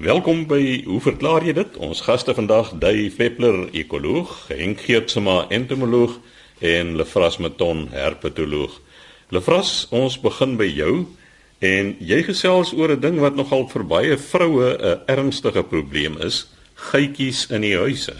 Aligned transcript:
Welkom 0.00 0.46
by 0.48 0.80
Hoe 0.86 0.96
verklaar 1.04 1.44
jy 1.44 1.52
dit? 1.58 1.74
Ons 1.76 1.98
gaste 2.06 2.32
vandag, 2.32 2.70
Dave 2.80 3.10
Peppler, 3.18 3.66
ekoloog, 3.76 4.30
Henk 4.48 4.80
Geertsma, 4.86 5.42
entomoloog 5.52 6.14
en 6.64 6.94
Lefras 6.96 7.36
Meton, 7.36 7.82
herpetoloog. 7.92 8.78
Lefras, 9.28 9.90
ons 9.92 10.16
begin 10.24 10.56
by 10.56 10.70
jou 10.72 10.94
en 11.60 11.92
jy 12.00 12.22
gesels 12.30 12.72
oor 12.72 12.96
'n 12.96 13.00
ding 13.04 13.20
wat 13.20 13.36
nogal 13.36 13.68
vir 13.68 13.84
baie 13.84 14.16
vroue 14.16 14.72
'n 14.72 15.04
ernstige 15.04 15.62
probleem 15.68 16.16
is, 16.16 16.48
geitjies 16.74 17.50
in 17.50 17.60
die 17.60 17.76
huise. 17.76 18.16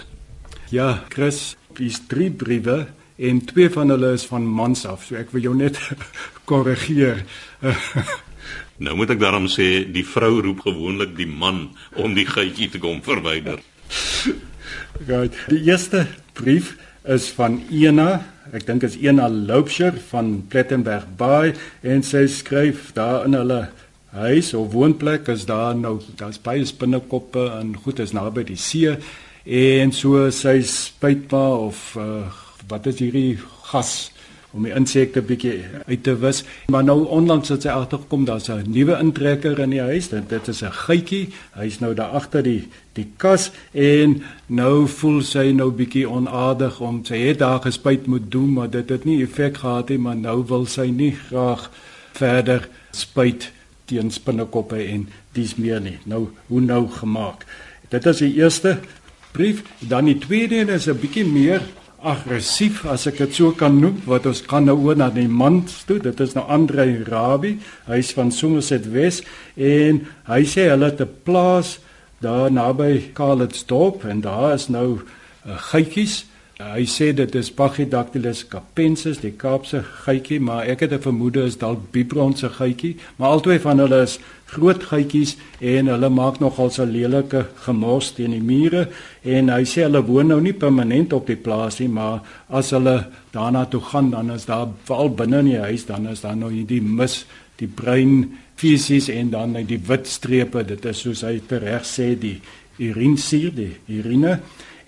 Ja, 0.68 1.04
Chris, 1.08 1.56
dis 1.78 1.98
drie 2.08 2.30
briewe 2.30 2.88
en 3.16 3.40
twee 3.40 3.70
van 3.70 3.88
hulle 3.88 4.12
is 4.12 4.26
van 4.26 4.44
mans 4.44 4.84
af, 4.84 5.04
so 5.04 5.16
ek 5.16 5.32
wil 5.32 5.42
jou 5.42 5.56
net 5.56 5.80
korrigeer. 6.44 7.24
Nou 8.80 8.94
moet 8.96 9.10
ek 9.12 9.20
daarom 9.20 9.44
sê 9.52 9.84
die 9.92 10.06
vrou 10.08 10.38
roep 10.40 10.62
gewoonlik 10.64 11.12
die 11.18 11.28
man 11.28 11.66
om 12.00 12.14
die 12.16 12.24
geitjie 12.28 12.70
te 12.72 12.80
kom 12.80 13.02
verwyder. 13.04 13.60
Goed. 15.08 15.36
Die 15.52 15.60
eerste 15.68 16.06
brief 16.36 16.74
is 17.04 17.28
van 17.36 17.58
Ena. 17.68 18.22
Ek 18.56 18.64
dink 18.66 18.86
is 18.88 18.96
Ena 18.96 19.28
Loupsher 19.28 19.98
van 20.08 20.38
Plettenberg 20.48 21.04
Bay 21.20 21.52
en 21.84 22.00
sy 22.06 22.24
skryf 22.32 22.90
daar 22.96 23.28
in 23.28 23.36
hulle 23.36 23.66
huis 24.16 24.54
of 24.58 24.72
woonplek 24.72 25.28
is 25.30 25.44
daar 25.46 25.76
nou 25.78 26.00
daar's 26.18 26.40
baie 26.42 26.64
spinnekoppe 26.66 27.44
en 27.60 27.76
goed 27.84 28.00
is 28.02 28.14
naby 28.16 28.42
die 28.48 28.58
see 28.58 28.96
en 29.44 29.92
so 29.94 30.24
sy 30.34 30.56
maar 30.66 31.44
of 31.68 31.94
uh, 32.00 32.26
wat 32.68 32.88
is 32.90 32.98
hierdie 32.98 33.38
gas 33.70 34.10
om 34.50 34.64
die 34.66 34.74
insekte 34.74 35.22
bietjie 35.22 35.62
uit 35.86 36.02
te 36.02 36.16
wis. 36.18 36.42
Maar 36.72 36.84
nou 36.84 37.04
onlangs 37.06 37.48
het 37.48 37.62
sy 37.62 37.68
agtergekom 37.68 38.24
daar's 38.24 38.48
'n 38.48 38.70
nuwe 38.70 38.98
intrekker 38.98 39.58
in 39.58 39.70
die 39.70 39.80
huis. 39.80 40.08
Dit 40.08 40.28
dit 40.28 40.48
is 40.48 40.62
'n 40.62 40.72
geitjie. 40.72 41.28
Hy's 41.54 41.78
nou 41.78 41.94
daar 41.94 42.10
agter 42.10 42.42
die 42.42 42.68
die 42.92 43.06
kas 43.16 43.50
en 43.72 44.22
nou 44.46 44.86
voel 44.86 45.22
sy 45.22 45.52
nou 45.52 45.70
bietjie 45.70 46.08
onaardig 46.08 46.80
om 46.80 47.04
sy 47.04 47.16
het 47.16 47.38
daar 47.38 47.60
gespuit 47.60 48.06
moet 48.06 48.30
doen, 48.30 48.52
maar 48.52 48.70
dit 48.70 48.88
het 48.88 49.04
nie 49.04 49.22
effek 49.22 49.56
gehad 49.56 49.88
nie, 49.88 49.98
maar 49.98 50.16
nou 50.16 50.44
wil 50.46 50.66
sy 50.66 50.90
nie 50.90 51.12
graag 51.28 51.70
verder 52.12 52.68
spuit 52.90 53.52
teen 53.84 54.10
spinnekoppe 54.10 54.76
en 54.76 55.08
dis 55.32 55.54
meer 55.54 55.80
nie. 55.80 55.98
Nou 56.04 56.28
hoe 56.46 56.60
nou 56.60 56.88
gemaak. 56.88 57.46
Dit 57.88 58.06
is 58.06 58.18
die 58.18 58.34
eerste 58.34 58.78
brief, 59.32 59.62
dan 59.78 60.04
die 60.04 60.18
tweede 60.18 60.56
een 60.56 60.68
is 60.68 60.88
'n 60.88 60.98
bietjie 60.98 61.24
meer 61.24 61.62
aggressief 62.02 62.84
as 62.88 63.06
ek 63.10 63.18
dit 63.20 63.34
so 63.36 63.52
kan 63.56 63.76
noem 63.80 64.00
wat 64.08 64.26
ons 64.28 64.42
gaan 64.48 64.66
nou 64.68 64.76
oor 64.86 64.96
na 64.96 65.10
die 65.12 65.28
man 65.28 65.62
toe. 65.86 65.98
Dit 66.00 66.20
is 66.20 66.34
nou 66.36 66.44
Andre 66.48 66.86
Rabbi 67.06 67.56
hy's 67.88 68.12
van 68.16 68.32
Somerset 68.32 68.88
Wes 68.94 69.20
en 69.56 70.04
hy 70.28 70.40
sê 70.48 70.70
hulle 70.70 70.90
het 70.90 71.00
'n 71.00 71.12
plaas 71.24 71.78
daar 72.20 72.50
naby 72.52 73.12
Karlitsdorp 73.14 74.04
en 74.04 74.20
daar 74.20 74.54
is 74.54 74.68
nou 74.68 75.00
uh, 75.46 75.56
geitjies 75.72 76.24
hy 76.60 76.84
sê 76.86 77.10
dit 77.16 77.34
is 77.34 77.50
Pachydaktylus 77.50 78.44
capensis 78.52 79.20
die 79.22 79.32
Kaapse 79.32 79.82
geitjie 80.04 80.40
maar 80.40 80.68
ek 80.68 80.80
het 80.80 80.92
'n 80.92 81.02
vermoede 81.02 81.44
is 81.44 81.56
dalk 81.56 81.90
Bibrons 81.92 82.40
se 82.40 82.48
geitjie 82.48 82.96
maar 83.16 83.30
albei 83.30 83.58
van 83.58 83.78
hulle 83.78 84.02
is 84.02 84.18
groot 84.46 84.82
geitjies 84.82 85.36
en 85.60 85.86
hulle 85.86 86.08
maak 86.08 86.40
nogal 86.40 86.70
so 86.70 86.84
lelike 86.84 87.46
gemors 87.64 88.12
teen 88.12 88.30
die 88.30 88.42
mure 88.42 88.88
en 89.24 89.48
hy 89.48 89.64
sê 89.64 89.82
hulle 89.82 90.02
woon 90.06 90.28
nou 90.28 90.40
nie 90.40 90.52
permanent 90.52 91.12
op 91.12 91.26
die 91.26 91.36
plaas 91.36 91.80
nie 91.80 91.88
maar 91.88 92.20
as 92.48 92.70
hulle 92.70 93.06
daarna 93.32 93.64
toe 93.64 93.80
gaan 93.80 94.10
dan 94.10 94.30
is 94.30 94.44
daar 94.44 94.68
veral 94.84 95.08
binne 95.08 95.38
in 95.38 95.46
die 95.46 95.58
huis 95.58 95.86
dan 95.86 96.06
is 96.06 96.20
daar 96.20 96.36
nou 96.36 96.50
hierdie 96.50 96.82
mis 96.82 97.24
die 97.60 97.68
bruin 97.68 98.38
fisies 98.60 99.08
en 99.12 99.30
dan 99.32 99.56
die 99.68 99.80
wit 99.88 100.08
strepe. 100.08 100.64
Dit 100.66 100.84
is 100.88 101.04
soos 101.04 101.24
hy 101.26 101.38
tereg 101.48 101.86
sê 101.88 102.12
die 102.20 102.38
urinesuur 102.80 103.54
die 103.56 103.72
urine. 103.98 104.38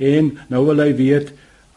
En 0.02 0.32
nou 0.52 0.64
wil 0.68 0.84
hy 0.84 0.92
weet 0.98 1.32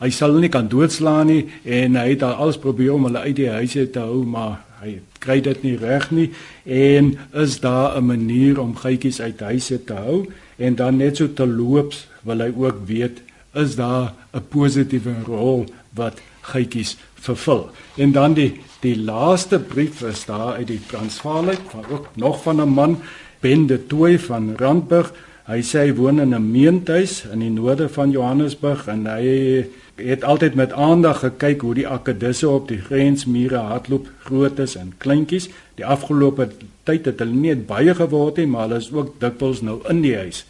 hy 0.06 0.12
sal 0.14 0.38
nie 0.38 0.54
kan 0.54 0.70
doodslaan 0.70 1.28
nie 1.34 1.42
en 1.66 1.98
hy 1.98 2.12
het 2.14 2.24
al 2.24 2.38
alles 2.46 2.62
probeer 2.62 2.94
om 2.94 3.10
hulle 3.10 3.26
uit 3.26 3.36
die 3.42 3.50
huis 3.50 3.74
te 3.74 4.00
hou 4.00 4.22
maar 4.24 4.62
hy 4.86 5.00
kry 5.24 5.40
dit 5.42 5.64
nie 5.66 5.76
reg 5.82 6.10
nie. 6.14 6.30
En 6.66 7.16
is 7.34 7.60
daar 7.60 7.98
'n 7.98 8.06
manier 8.06 8.60
om 8.60 8.76
geitjies 8.76 9.22
uit 9.22 9.40
huise 9.40 9.84
te 9.84 9.94
hou? 9.94 10.26
En 10.58 10.76
dan 10.76 10.98
net 10.98 11.18
so 11.18 11.34
te 11.34 11.48
loops 11.48 12.08
wil 12.24 12.40
hy 12.40 12.52
ook 12.56 12.86
weet 12.86 13.22
is 13.54 13.76
daar 13.76 14.14
'n 14.34 14.44
positiewe 14.50 15.16
rol 15.26 15.66
wat 15.94 16.22
geitjies 16.42 16.98
vervul? 17.16 17.70
En 17.98 18.12
dan 18.12 18.34
die 18.34 18.54
die 18.82 18.98
laaste 18.98 19.60
brief 19.60 20.02
is 20.02 20.26
daar 20.26 20.54
uit 20.54 20.68
die 20.68 20.86
Transvaal 20.88 21.48
uit 21.48 21.62
ook 21.90 22.08
nog 22.16 22.44
van 22.44 22.62
'n 22.62 22.70
man 22.70 22.98
Ben 23.40 23.68
de 23.68 23.88
Tooi 23.88 24.20
van 24.20 24.54
Randburg. 24.58 25.14
Hy 25.46 25.62
sê 25.62 25.78
hy 25.80 25.94
woon 25.94 26.20
in 26.20 26.36
'n 26.36 26.52
meentuis 26.52 27.26
in 27.32 27.40
die 27.40 27.50
noorde 27.50 27.90
van 27.90 28.12
Johannesburg 28.12 28.88
en 28.88 29.06
hy 29.06 29.66
het 29.96 30.24
altyd 30.24 30.56
met 30.56 30.74
aandag 30.74 31.20
gekyk 31.20 31.62
hoe 31.62 31.74
die 31.74 31.88
akedisse 31.88 32.50
op 32.50 32.68
die 32.68 32.82
grensmure 32.82 33.58
hardloop, 33.70 34.10
grootes 34.28 34.76
en 34.76 34.94
kleintjies. 34.98 35.50
Die 35.80 35.86
afgelope 35.86 36.50
tyd 36.84 37.06
het 37.06 37.20
hulle 37.24 37.36
nie 37.36 37.56
baie 37.56 37.96
geword 37.96 38.38
nie, 38.42 38.48
maar 38.48 38.68
hulle 38.68 38.82
is 38.84 38.92
ook 38.92 39.16
dikwels 39.20 39.62
nou 39.64 39.80
in 39.90 40.02
die 40.04 40.16
huis. 40.16 40.44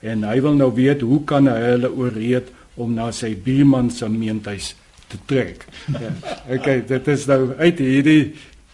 En 0.00 0.24
hy 0.24 0.40
wil 0.40 0.56
nou 0.56 0.70
weet 0.74 1.02
hoe 1.04 1.20
kan 1.28 1.50
hy 1.50 1.58
hulle 1.74 1.90
ooreed 1.92 2.52
om 2.78 2.94
na 2.94 3.10
sy 3.12 3.34
buurman 3.44 3.90
se 3.90 4.08
meentuis 4.08 4.74
te 5.08 5.18
trek. 5.26 5.66
Ja. 5.92 6.12
Okay, 6.54 6.82
dit 6.86 7.08
is 7.08 7.26
nou 7.28 7.52
uit 7.58 7.80
hierdie 7.82 8.22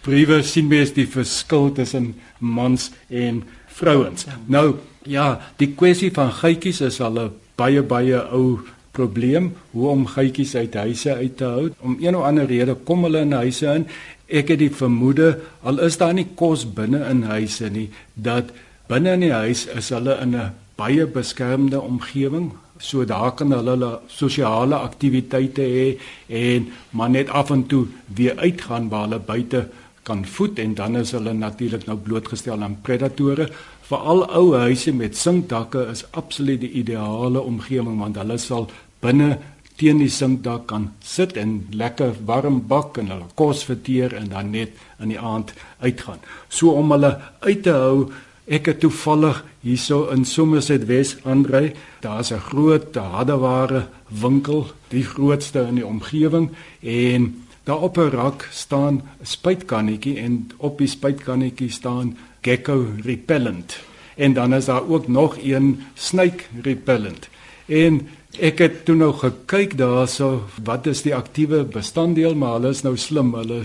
briewe 0.04 0.42
sien 0.44 0.68
mens 0.68 0.92
die 0.94 1.06
verskil 1.08 1.72
tussen 1.74 2.12
mans 2.38 2.90
en 3.08 3.42
vrouens. 3.74 4.26
Nou 4.46 4.76
ja, 5.08 5.40
die 5.58 5.72
kwessie 5.74 6.12
van 6.14 6.32
geitjies 6.32 6.82
is 6.84 7.00
al 7.00 7.18
'n 7.18 7.32
baie 7.56 7.82
baie 7.82 8.20
ou 8.30 8.60
probleem 8.96 9.52
hoe 9.74 9.88
om 9.90 10.06
geitjies 10.06 10.54
uit 10.56 10.74
huise 10.74 11.14
uit 11.14 11.36
te 11.36 11.44
hou. 11.44 11.70
Om 11.80 11.96
een 12.00 12.16
of 12.16 12.26
ander 12.28 12.46
rede 12.50 12.74
kom 12.88 13.06
hulle 13.06 13.24
in 13.26 13.34
huise 13.36 13.66
in. 13.80 13.86
Ek 14.26 14.54
het 14.54 14.62
die 14.62 14.72
vermoede 14.72 15.34
al 15.62 15.82
is 15.84 15.98
daar 16.00 16.14
nie 16.16 16.28
kos 16.38 16.64
binne 16.76 17.02
in 17.10 17.24
huise 17.28 17.68
nie 17.70 17.88
dat 18.14 18.52
binne 18.88 19.16
in 19.18 19.26
die 19.26 19.34
huis 19.34 19.66
is 19.74 19.90
hulle 19.94 20.18
in 20.22 20.36
'n 20.36 20.52
baie 20.76 21.06
beskermde 21.06 21.80
omgewing. 21.80 22.52
So 22.78 23.04
daar 23.04 23.32
kan 23.32 23.52
hulle 23.52 23.70
hulle 23.70 24.00
sosiale 24.06 24.76
aktiwiteite 24.76 25.62
hê 25.62 25.88
en 26.28 26.72
maar 26.90 27.10
net 27.10 27.28
af 27.28 27.50
en 27.50 27.66
toe 27.66 27.86
weer 28.06 28.36
uitgaan 28.36 28.88
waar 28.88 29.06
hulle 29.06 29.18
buite 29.18 29.68
kan 30.02 30.24
voed 30.26 30.58
en 30.58 30.74
dan 30.74 30.96
is 30.96 31.12
hulle 31.16 31.32
natuurlik 31.32 31.86
nou 31.86 31.96
blootgestel 31.96 32.62
aan 32.62 32.78
predatore. 32.82 33.48
Veral 33.84 34.24
ou 34.32 34.54
huise 34.56 34.92
met 34.96 35.16
sinkdakke 35.16 35.82
is 35.92 36.06
absoluut 36.16 36.60
die 36.60 36.72
ideale 36.80 37.40
omgewing 37.40 37.98
want 38.00 38.16
hulle 38.16 38.38
sal 38.40 38.70
binne 39.04 39.34
teen 39.76 39.98
die 40.00 40.10
sinkdak 40.12 40.68
kan 40.70 40.86
sit 41.04 41.34
en 41.40 41.56
lekker 41.74 42.14
warm 42.28 42.60
bak 42.70 42.98
en 43.02 43.10
hulle 43.12 43.26
kos 43.38 43.64
verteer 43.68 44.14
en 44.16 44.30
dan 44.32 44.52
net 44.54 44.78
in 45.02 45.10
die 45.12 45.18
aand 45.18 45.52
uitgaan. 45.82 46.22
So 46.48 46.76
om 46.78 46.94
hulle 46.94 47.16
uit 47.42 47.64
te 47.66 47.74
hou, 47.74 48.06
ek 48.46 48.70
het 48.70 48.80
toevallig 48.84 49.42
hierso 49.64 50.04
in 50.14 50.24
Somerset 50.28 50.86
Wes 50.88 51.16
aanry, 51.24 51.74
daar's 52.00 52.32
'n 52.32 52.46
groot 52.50 52.94
hardeware 52.94 53.88
winkel, 54.08 54.70
die 54.88 55.04
grootste 55.04 55.66
in 55.68 55.76
die 55.76 55.86
omgewing 55.86 56.50
en 56.80 57.44
daar 57.64 57.82
op 57.82 57.98
'n 57.98 58.10
rak 58.10 58.48
staan 58.52 58.94
'n 59.20 59.26
spuitkannetjie 59.26 60.18
en 60.18 60.50
op 60.56 60.78
die 60.78 60.88
spuitkannetjie 60.88 61.70
staan 61.70 62.16
gecko 62.44 62.84
repellent 63.02 63.78
en 64.14 64.36
dan 64.36 64.54
is 64.54 64.68
daar 64.70 64.84
ook 64.86 65.08
nog 65.08 65.38
een 65.42 65.82
snake 65.94 66.44
repellent. 66.62 67.28
En 67.66 68.04
Ek 68.42 68.58
het 68.58 68.80
toe 68.82 68.96
nou 68.98 69.12
gekyk 69.14 69.76
daarso 69.78 70.40
wat 70.66 70.88
is 70.90 71.04
die 71.06 71.14
aktiewe 71.14 71.62
bestanddeel 71.70 72.34
maar 72.34 72.56
hulle 72.56 72.72
is 72.74 72.82
nou 72.82 72.96
slim 72.98 73.30
hulle 73.38 73.60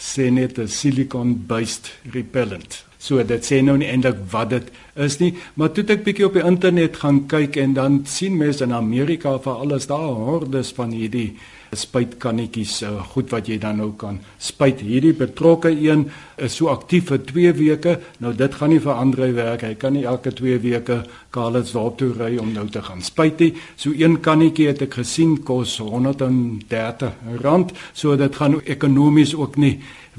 sê 0.00 0.30
net 0.32 0.58
'n 0.58 0.68
silicon 0.68 1.44
based 1.46 1.92
repellent. 2.12 2.84
So 2.98 3.22
dit 3.22 3.44
sê 3.44 3.60
nou 3.62 3.76
nie 3.76 3.88
eintlik 3.88 4.16
wat 4.30 4.50
dit 4.50 4.70
is 4.96 5.18
nie, 5.18 5.34
maar 5.54 5.72
toe 5.72 5.84
ek 5.84 6.04
bietjie 6.04 6.24
op 6.24 6.32
die 6.32 6.46
internet 6.46 6.96
gaan 6.96 7.26
kyk 7.26 7.56
en 7.56 7.74
dan 7.74 8.06
sien 8.06 8.36
mense 8.36 8.64
in 8.64 8.72
Amerika 8.72 9.38
vir 9.38 9.52
alles 9.52 9.86
daar 9.86 10.08
hordes 10.08 10.72
van 10.72 10.90
hierdie 10.90 11.36
spuitkannetjies 11.76 12.82
uh, 12.86 13.02
goed 13.12 13.30
wat 13.34 13.48
jy 13.48 13.58
dan 13.60 13.80
nou 13.82 13.90
kan 13.98 14.20
spuit. 14.38 14.80
Hierdie 14.80 15.14
betrokke 15.16 15.70
een 15.70 16.06
is 16.36 16.56
so 16.56 16.70
aktief 16.72 17.08
vir 17.12 17.22
2 17.28 17.52
weke. 17.58 17.98
Nou 18.24 18.32
dit 18.36 18.54
gaan 18.54 18.72
nie 18.72 18.80
verander 18.82 19.24
hy 19.26 19.32
werk. 19.36 19.64
Hy 19.66 19.74
kan 19.80 19.96
nie 19.96 20.06
elke 20.08 20.32
2 20.32 20.58
weke 20.64 21.02
Karlits 21.34 21.74
dorp 21.76 21.98
toe 22.00 22.12
ry 22.16 22.36
om 22.40 22.52
nou 22.54 22.66
te 22.72 22.82
gaan 22.82 23.02
spuit 23.04 23.40
nie. 23.42 23.52
So 23.76 23.92
een 23.96 24.20
kannetjie 24.24 24.68
het 24.70 24.82
ek 24.88 25.00
gesien 25.00 25.38
kos 25.44 25.78
R130. 25.84 27.74
So 27.92 28.16
dit 28.16 28.36
gaan 28.36 28.60
ekonomies 28.64 29.34
ook 29.36 29.56
nie 29.56 29.78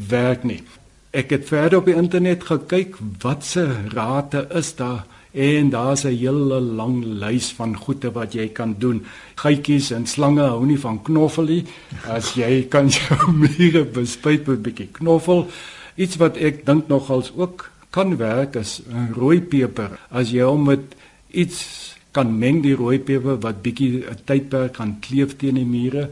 werk 0.09 0.43
nie. 0.43 0.61
Ek 1.09 1.31
het 1.33 1.47
verder 1.49 1.79
op 1.79 1.87
die 1.89 1.97
internet 1.97 2.43
gekyk 2.45 2.99
wat 3.23 3.45
se 3.45 3.65
rate 3.95 4.45
is 4.53 4.75
daar 4.77 5.07
en 5.31 5.69
daar's 5.69 6.03
'n 6.03 6.17
hele 6.17 6.59
lang 6.59 7.03
lys 7.03 7.51
van 7.51 7.75
goeie 7.75 8.11
wat 8.11 8.33
jy 8.33 8.47
kan 8.47 8.75
doen. 8.77 9.05
Geitjies 9.35 9.91
en 9.91 10.05
slange 10.05 10.41
hou 10.41 10.65
nie 10.65 10.79
van 10.79 11.01
knoffel 11.01 11.43
nie. 11.43 11.65
As 12.07 12.33
jy 12.33 12.67
kan 12.69 12.89
jou 12.97 13.31
mure 13.31 13.85
bespuit 13.85 14.47
met 14.47 14.57
'n 14.57 14.61
bietjie 14.61 14.89
knoffel, 14.91 15.47
iets 15.95 16.15
wat 16.15 16.37
ek 16.37 16.65
dink 16.65 16.87
nogals 16.87 17.31
ook 17.35 17.71
kan 17.89 18.17
werk 18.17 18.55
'n 18.55 19.13
rooi 19.13 19.41
peper. 19.41 19.99
As 20.09 20.31
jy 20.31 20.43
hom 20.43 20.63
met 20.63 20.95
iets 21.31 21.95
kan 22.11 22.39
meng 22.39 22.61
die 22.61 22.75
rooi 22.75 22.99
peper 22.99 23.39
wat 23.39 23.61
bietjie 23.61 24.05
'n 24.09 24.17
tydperk 24.25 24.73
kan 24.73 24.99
kleef 24.99 25.37
teen 25.37 25.55
die 25.55 25.65
mure, 25.65 26.09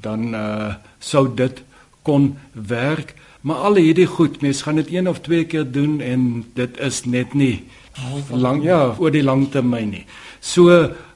dan 0.00 0.34
uh 0.34 0.74
sou 0.98 1.34
dit 1.34 1.62
kon 2.02 2.36
werk. 2.52 3.14
Maar 3.40 3.56
al 3.56 3.74
hierdie 3.74 4.06
goed, 4.06 4.40
mens 4.40 4.62
gaan 4.62 4.76
dit 4.76 4.90
een 4.90 5.08
of 5.08 5.20
twee 5.20 5.44
keer 5.44 5.72
doen 5.72 6.00
en 6.00 6.44
dit 6.54 6.78
is 6.78 7.04
net 7.04 7.34
nie 7.34 7.64
lang 8.30 8.62
ja, 8.64 8.94
oor 8.98 9.10
die 9.10 9.22
lang 9.22 9.50
termyn 9.50 9.90
nie. 9.90 10.06
So 10.40 10.70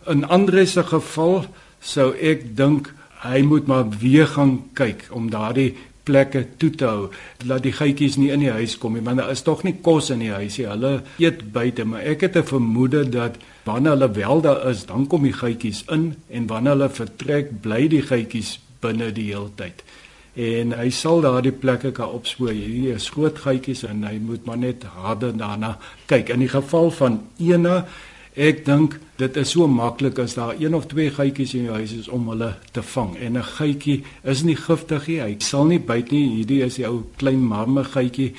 in 0.07 0.25
Andre 0.25 0.67
se 0.67 0.83
geval 0.83 1.47
sou 1.81 2.13
ek 2.15 2.57
dink 2.57 2.93
hy 3.25 3.43
moet 3.43 3.67
maar 3.67 3.89
weer 4.01 4.27
gaan 4.27 4.59
kyk 4.75 5.09
om 5.11 5.31
daardie 5.31 5.75
plekke 6.07 6.45
toe 6.61 6.71
te 6.71 6.87
hou. 6.87 7.09
Laat 7.49 7.65
die 7.67 7.75
geitjies 7.75 8.17
nie 8.21 8.31
in 8.35 8.45
die 8.45 8.53
huis 8.55 8.77
kom 8.79 8.95
nie, 8.95 9.03
want 9.05 9.19
daar 9.19 9.33
is 9.35 9.43
tog 9.47 9.65
nie 9.67 9.75
kos 9.83 10.13
in 10.15 10.23
die 10.23 10.31
huis 10.31 10.59
nie. 10.61 10.69
Hulle 10.71 10.93
eet 11.23 11.43
buite, 11.53 11.85
maar 11.85 12.07
ek 12.07 12.23
het 12.29 12.37
'n 12.37 12.47
vermoede 12.47 13.03
dat 13.09 13.37
wanneer 13.65 13.97
hulle 13.97 14.11
wel 14.11 14.41
daar 14.41 14.69
is, 14.71 14.87
dan 14.87 15.07
kom 15.07 15.23
die 15.23 15.33
geitjies 15.33 15.85
in 15.91 16.15
en 16.31 16.47
wanneer 16.47 16.73
hulle 16.73 16.89
vertrek, 16.89 17.61
bly 17.63 17.89
die 17.89 18.03
geitjies 18.03 18.61
binne 18.81 19.13
die 19.13 19.33
hele 19.33 19.51
tyd. 19.57 19.83
En 20.37 20.73
hy 20.77 20.91
sal 20.93 21.23
daardie 21.25 21.53
plekke 21.53 21.95
kan 21.97 22.13
opspoor. 22.13 22.53
Hierdie 22.53 22.93
is 22.93 23.09
groot 23.09 23.39
geitjies 23.39 23.87
en 23.89 24.05
hy 24.05 24.19
moet 24.21 24.45
maar 24.45 24.59
net 24.61 24.85
harder 24.85 25.33
daarna 25.33 25.79
kyk. 26.07 26.29
In 26.29 26.45
die 26.45 26.53
geval 26.53 26.91
van 26.91 27.23
ene 27.39 27.85
Ek 28.37 28.67
dink 28.67 28.99
dit 29.17 29.37
is 29.41 29.55
so 29.55 29.65
maklik 29.65 30.19
as 30.21 30.35
daar 30.37 30.59
een 30.61 30.75
of 30.77 30.91
twee 30.91 31.09
geitjies 31.09 31.55
in 31.57 31.71
jou 31.71 31.79
huis 31.79 31.95
is 31.97 32.09
om 32.13 32.27
hulle 32.29 32.51
te 32.77 32.83
vang 32.85 33.15
en 33.17 33.39
'n 33.39 33.43
geitjie 33.57 34.05
is 34.25 34.43
nie 34.43 34.57
giftig 34.57 35.07
nie. 35.09 35.21
Hy 35.21 35.37
sal 35.39 35.65
nie 35.65 35.79
byt 35.79 36.11
nie. 36.11 36.37
Hierdie 36.37 36.63
is 36.63 36.75
die 36.75 36.85
ou 36.87 37.05
klein 37.17 37.41
marme 37.41 37.85
geitjie 37.85 38.35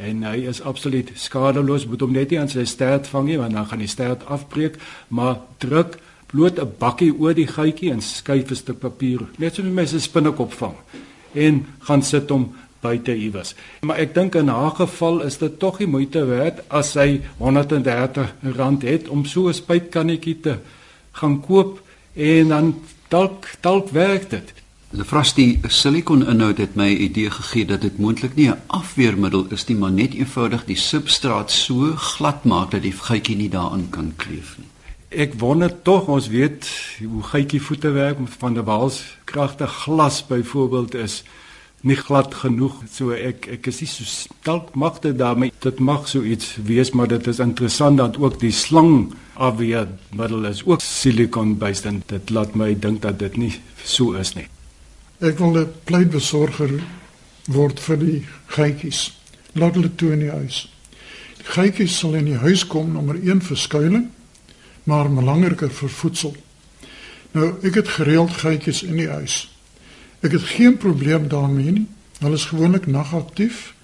en 0.00 0.22
hy 0.22 0.48
is 0.48 0.62
absoluut 0.62 1.10
skadeloos. 1.14 1.86
Moet 1.86 2.00
hom 2.00 2.12
net 2.12 2.30
nie 2.30 2.38
aan 2.40 2.48
sy 2.48 2.64
stert 2.64 3.06
vang 3.06 3.26
nie 3.26 3.36
want 3.36 3.52
dan 3.52 3.66
gaan 3.66 3.78
die 3.78 3.88
stert 3.88 4.24
afbreek, 4.26 4.78
maar 5.08 5.36
druk 5.58 5.98
bloot 6.32 6.58
'n 6.58 6.72
bakkie 6.78 7.12
oor 7.12 7.34
die 7.34 7.46
geitjie 7.46 7.92
en 7.92 8.00
skuif 8.00 8.50
'n 8.50 8.56
stuk 8.56 8.78
papier 8.78 9.20
net 9.38 9.54
so 9.54 9.62
'n 9.62 9.74
mens 9.74 9.92
'n 9.92 10.00
spinnekop 10.00 10.52
vang 10.52 10.74
en 11.34 11.66
gaan 11.88 12.02
sit 12.02 12.30
hom 12.30 12.52
buite 12.82 13.14
iewers. 13.16 13.54
Maar 13.86 14.02
ek 14.02 14.14
dink 14.14 14.34
in 14.38 14.50
haar 14.50 14.74
geval 14.78 15.22
is 15.26 15.38
dit 15.38 15.58
tog 15.62 15.78
die 15.78 15.90
moeite 15.90 16.24
werd 16.26 16.62
as 16.68 16.94
sy 16.96 17.20
130 17.38 18.34
rand 18.56 18.82
het 18.82 19.08
om 19.08 19.24
so 19.24 19.48
'n 19.48 19.54
spuitkannetjie 19.54 20.40
te 20.40 20.58
gaan 21.12 21.40
koop 21.40 21.80
en 22.14 22.48
dan 22.48 22.74
dalk 23.08 23.46
dalk 23.60 23.88
werk 23.90 24.30
dit. 24.30 24.52
Lefras 24.92 25.34
die 25.34 25.60
silikoninhoud 25.68 26.58
het 26.58 26.74
my 26.76 26.90
idee 26.90 27.30
gegee 27.30 27.64
dat 27.64 27.80
dit 27.80 27.98
moontlik 27.98 28.34
nie 28.34 28.50
'n 28.50 28.60
afweermiddel 28.66 29.46
is 29.50 29.66
nie, 29.66 29.76
maar 29.76 29.92
net 29.92 30.14
eenvoudig 30.14 30.64
die 30.64 30.76
substraat 30.76 31.50
so 31.50 31.94
glad 31.96 32.44
maak 32.44 32.70
dat 32.70 32.82
die 32.82 32.92
geitjie 32.92 33.36
nie 33.36 33.48
daarin 33.48 33.90
kan 33.90 34.12
kleef 34.16 34.58
nie. 34.58 34.71
Ek 35.12 35.34
wonder 35.36 35.68
tog 35.84 36.06
ons 36.08 36.30
weet 36.32 36.64
hoe 37.04 37.22
geitjie 37.22 37.60
voete 37.60 37.90
werk. 37.92 38.20
Van 38.38 38.54
der 38.56 38.64
Waals 38.64 39.02
kragte 39.28 39.66
glas 39.66 40.22
byvoorbeeld 40.24 40.94
is 40.94 41.22
nie 41.80 41.96
glad 41.96 42.32
genoeg. 42.34 42.78
So 42.88 43.12
ek 43.12 43.46
ek 43.52 43.68
is 43.68 43.82
nie 43.82 43.88
so 43.90 44.32
dalk 44.46 44.70
mag 44.74 45.02
dit 45.04 45.18
daarmee. 45.18 45.52
Dit 45.60 45.82
mag 45.84 46.08
so 46.08 46.24
iets 46.24 46.54
wees 46.64 46.94
maar 46.96 47.10
dit 47.12 47.26
is 47.28 47.42
interessant 47.44 48.00
dat 48.00 48.16
ook 48.16 48.38
die 48.40 48.54
slang 48.56 49.12
afweer 49.34 49.90
middel 50.16 50.48
is 50.48 50.64
ook 50.64 50.80
silikon 50.80 51.58
based 51.58 51.86
en 51.86 52.00
dit 52.06 52.30
laat 52.30 52.56
my 52.56 52.72
dink 52.72 53.02
dat 53.02 53.18
dit 53.18 53.36
nie 53.36 53.52
so 53.84 54.16
is 54.16 54.32
nie. 54.34 54.48
Ek 55.20 55.38
wil 55.38 55.60
'n 55.60 55.68
pleitbesorger 55.84 56.80
word 57.48 57.80
vir 57.80 57.96
die 57.98 58.24
geitjies. 58.46 59.12
Laat 59.52 59.74
hulle 59.74 59.94
toe 59.94 60.12
in 60.12 60.24
die 60.24 60.32
huis. 60.32 60.72
Die 61.36 61.52
geitjies 61.52 61.98
sal 61.98 62.14
in 62.14 62.24
die 62.24 62.40
huis 62.40 62.66
kom 62.66 62.92
nommer 62.92 63.14
1 63.20 63.40
vir 63.40 63.56
skuiling 63.56 64.10
maar 64.84 65.12
belangriker 65.12 65.70
vir 65.70 65.88
voedsel 65.88 66.36
nou 67.32 67.54
ek 67.62 67.74
het 67.74 67.88
gereeld 67.88 68.32
geitjies 68.44 68.82
in 68.82 68.96
die 68.96 69.08
huis 69.08 69.52
Ek 70.22 70.30
het 70.32 70.42
geen 70.42 70.76
probleem 70.76 71.28
daarmee 71.28 71.70
nie. 71.70 71.86
Hulle 72.18 72.34
is 72.34 72.44
gewoonlik 72.44 72.86
nagaktief. 72.86 73.74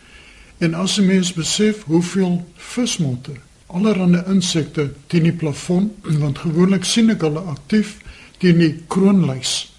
En 0.58 0.74
as 0.74 0.98
'n 0.98 1.06
mens 1.06 1.32
besef 1.32 1.82
hoeveel 1.82 2.46
vismotte, 2.54 3.32
allerlei 3.66 4.22
insekte 4.26 4.92
teen 5.06 5.22
die 5.22 5.32
plafon, 5.32 5.92
want 6.02 6.38
gewoonlik 6.38 6.84
sien 6.84 7.10
ek 7.10 7.20
hulle 7.20 7.38
aktief 7.40 7.96
teen 8.38 8.58
die 8.58 8.82
kroonlys. 8.86 9.74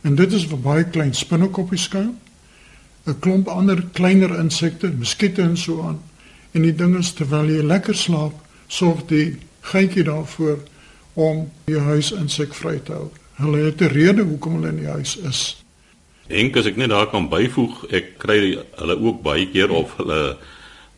En 0.00 0.14
dit 0.14 0.32
is 0.32 0.46
vir 0.46 0.58
baie 0.58 0.84
klein 0.84 1.14
spinnekoppies 1.14 1.82
skuil. 1.82 2.14
'n 3.04 3.18
Klomp 3.18 3.48
ander 3.48 3.84
kleiner 3.92 4.38
insekte, 4.38 4.88
muskiete 4.88 5.42
en 5.42 5.56
so 5.56 5.82
aan. 5.82 6.00
En 6.50 6.62
die 6.62 6.74
ding 6.74 6.98
is 6.98 7.12
terwyl 7.12 7.48
jy 7.48 7.62
lekker 7.62 7.94
slaap, 7.94 8.34
sorg 8.66 9.06
die 9.06 9.36
geitjie 9.72 10.04
daarvoor 10.08 10.58
om 11.18 11.46
jou 11.66 11.80
huis 11.92 12.12
insekvry 12.14 12.78
te 12.84 12.92
hou. 12.92 13.08
Hulle 13.38 13.64
het 13.68 13.80
'n 13.82 13.92
rede 13.94 14.22
hoekom 14.22 14.54
hulle 14.58 14.68
in 14.68 14.82
die 14.82 14.92
huis 14.92 15.16
is. 15.16 15.56
Henk 16.28 16.56
as 16.56 16.66
ek 16.66 16.76
net 16.76 16.90
daar 16.92 17.08
kan 17.08 17.28
byvoeg, 17.28 17.84
ek 17.90 18.18
kry 18.18 18.58
hulle 18.76 18.96
ook 19.00 19.22
baie 19.22 19.46
keer 19.48 19.70
of 19.70 19.96
hulle 19.96 20.36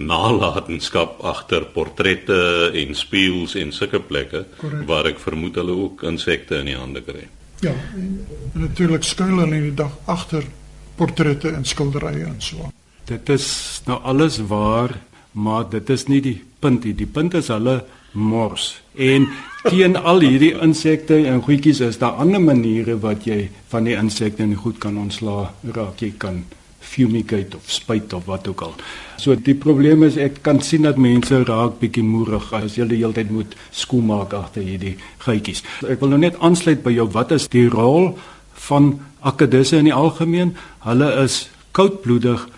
nalatenskap 0.01 1.21
agter 1.29 1.65
portrette 1.75 2.73
en 2.75 2.95
spieëls 2.97 3.55
en 3.61 3.73
sulke 3.73 4.01
plekke 4.01 4.47
Correct. 4.59 4.87
waar 4.89 5.07
ek 5.07 5.21
vermoed 5.21 5.55
hulle 5.61 5.77
ook 5.77 6.03
insekte 6.09 6.61
in 6.63 6.71
die 6.73 6.77
hande 6.77 7.03
kry. 7.05 7.29
Ja, 7.61 7.75
en, 7.95 8.27
en 8.55 8.65
natuurlik 8.65 9.05
skuil 9.05 9.37
hulle 9.43 9.57
in 9.57 9.69
die 9.69 9.77
dag 9.77 9.93
agter 10.09 10.47
portrette 10.97 11.53
en 11.53 11.65
skilderye 11.65 12.25
en 12.25 12.41
so. 12.41 12.71
Dit 13.09 13.29
is 13.29 13.47
nou 13.87 13.99
alles 14.03 14.39
waar, 14.49 14.95
maar 15.33 15.69
dit 15.71 15.91
is 15.91 16.07
nie 16.09 16.21
die 16.25 16.39
punt 16.61 16.85
nie. 16.85 16.95
Die 16.97 17.09
punt 17.09 17.35
is 17.35 17.51
hulle 17.53 17.81
mors. 18.13 18.81
En 18.95 19.29
teen 19.69 19.97
al 19.97 20.21
hierdie 20.25 20.55
insekte 20.63 21.19
en 21.29 21.43
goedjies 21.45 21.81
is 21.85 21.99
daar 22.01 22.21
ander 22.23 22.41
maniere 22.43 22.99
wat 23.01 23.27
jy 23.29 23.51
van 23.73 23.85
die 23.89 23.97
insekte 23.99 24.43
en 24.43 24.55
goed 24.55 24.79
kan 24.83 24.99
ontslaa 24.99 25.51
raak. 25.75 26.01
Jy 26.01 26.15
kan 26.19 26.43
fumigate 26.81 27.57
of 27.57 27.71
spuit 27.71 28.13
of 28.13 28.25
wat 28.27 28.49
ook 28.49 28.61
al. 28.67 28.75
So 29.21 29.37
die 29.37 29.55
probleem 29.55 30.03
is 30.07 30.17
ek 30.17 30.41
kan 30.47 30.63
sien 30.65 30.89
dat 30.89 30.99
mense 30.99 31.43
raak 31.45 31.79
bietjie 31.83 32.05
moerig 32.05 32.49
as 32.57 32.79
jy 32.79 32.89
die 32.91 33.03
hele 33.03 33.15
tyd 33.17 33.31
moet 33.31 33.55
skoonmaak 33.77 34.35
agter 34.35 34.65
hierdie 34.67 34.97
goedjies. 35.25 35.63
Ek 35.87 36.01
wil 36.01 36.15
nou 36.15 36.23
net 36.25 36.41
aansluit 36.41 36.83
by 36.83 36.95
jou. 36.97 37.07
Wat 37.13 37.37
is 37.37 37.47
die 37.53 37.69
rol 37.71 38.15
van 38.71 38.95
akkedisse 39.21 39.79
in 39.79 39.91
die 39.91 39.97
algemeen? 39.97 40.57
Hulle 40.87 41.13
is 41.23 41.45
koudbloedig 41.77 42.49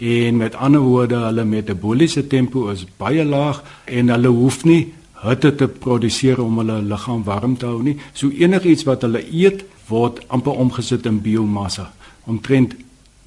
en 0.00 0.36
met 0.40 0.54
ander 0.54 0.80
woorde 0.80 1.18
hulle 1.26 1.44
metabooliese 1.44 2.26
tempo 2.26 2.68
is 2.72 2.86
baie 3.00 3.24
laag 3.24 3.60
en 3.84 4.12
hulle 4.12 4.32
hoef 4.32 4.62
nie 4.64 4.92
hitte 5.22 5.54
te 5.54 5.68
produseer 5.68 6.40
om 6.40 6.58
hulle 6.62 6.80
liggaam 6.82 7.24
warm 7.24 7.56
te 7.56 7.66
hou 7.66 7.82
nie. 7.82 7.96
So 8.14 8.30
enigiets 8.30 8.86
wat 8.88 9.04
hulle 9.06 9.22
eet 9.26 9.64
word 9.88 10.22
amper 10.28 10.56
omgesit 10.62 11.06
in 11.06 11.20
biomassa. 11.24 11.90
Omtrent 12.30 12.76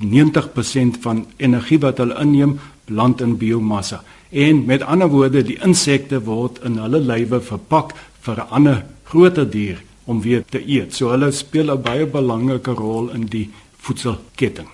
90% 0.04 1.00
van 1.04 1.26
energie 1.38 1.80
wat 1.80 2.02
hulle 2.02 2.18
inneem, 2.22 2.58
land 2.88 3.22
in 3.22 3.38
biomassa. 3.38 4.02
En 4.30 4.66
met 4.66 4.82
ander 4.82 5.08
woorde, 5.08 5.44
die 5.46 5.60
insekte 5.62 6.24
word 6.26 6.60
in 6.66 6.80
hulle 6.82 7.00
lywe 7.00 7.42
verpak 7.42 7.94
vir 8.26 8.38
'n 8.42 8.50
ander 8.50 8.86
groter 9.04 9.50
dier 9.50 9.84
om 10.06 10.22
weer 10.22 10.44
te 10.50 10.60
eet. 10.68 10.96
So 10.96 11.10
hulle 11.10 11.32
speel 11.32 11.72
'n 11.72 11.82
baie 11.82 12.06
belangrike 12.06 12.72
rol 12.72 13.10
in 13.10 13.26
die 13.26 13.50
voedselketting. 13.78 14.68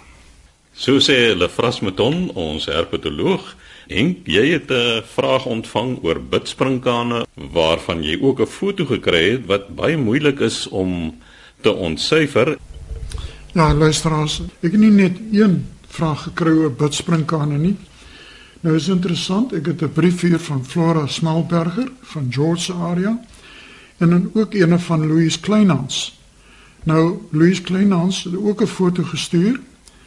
So 0.73 0.99
sê 0.99 1.35
Lefras 1.35 1.81
Meton, 1.81 2.29
ons 2.35 2.65
herpetoloog, 2.65 3.55
En 3.89 4.17
jy 4.24 4.51
het 4.53 4.69
'n 4.69 5.01
vraag 5.01 5.46
ontvang 5.46 6.03
oor 6.03 6.22
bidspringkane 6.22 7.25
waarvan 7.34 8.03
jy 8.03 8.19
ook 8.22 8.39
'n 8.39 8.46
foto 8.46 8.86
gekry 8.86 9.31
het 9.31 9.46
wat 9.46 9.75
baie 9.75 9.98
moeilik 9.98 10.39
is 10.39 10.67
om 10.67 11.15
te 11.62 11.74
ontsyfer. 11.74 12.58
Ja, 13.53 13.74
luisteraars, 13.74 14.41
ek 14.62 14.72
het 14.72 14.79
nie 14.79 14.91
net 14.91 15.17
een 15.31 15.65
vraag 15.88 16.24
gekry 16.24 16.51
oor 16.51 16.72
bidspringkane 16.72 17.58
nie. 17.58 17.75
Nou 18.62 18.75
is 18.75 18.88
interessant, 18.88 19.53
ek 19.53 19.65
het 19.65 19.81
'n 19.81 19.91
brief 19.93 20.22
hier 20.22 20.39
van 20.39 20.65
Flora 20.65 21.08
Smalberger 21.08 21.91
van 22.01 22.27
George 22.29 22.74
area 22.74 23.19
en 23.98 24.10
dan 24.10 24.31
ook 24.34 24.53
eene 24.53 24.79
van 24.79 25.08
Louise 25.08 25.39
Kleinhans. 25.39 26.19
Nou 26.84 27.22
Louise 27.31 27.62
Kleinhans 27.62 28.24
het 28.24 28.36
ook 28.36 28.62
'n 28.62 28.67
foto 28.67 29.03
gestuur 29.03 29.60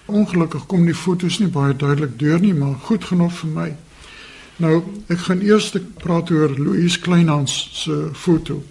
Ongelukkig 0.06 0.66
kom 0.66 0.84
die 0.86 0.94
foto's 0.94 1.38
nie 1.38 1.48
baie 1.48 1.76
duidelik 1.76 2.18
deur 2.18 2.40
nie, 2.40 2.54
maar 2.54 2.74
goed 2.74 3.04
genoeg 3.04 3.32
vir 3.32 3.50
my. 3.50 3.68
Nou, 4.56 4.82
ek 5.08 5.18
gaan 5.26 5.40
eers 5.40 5.72
praat 6.02 6.30
oor 6.30 6.52
Louise 6.58 7.00
Kleinhans 7.00 7.54
se 7.84 8.08
foto. 8.12 8.62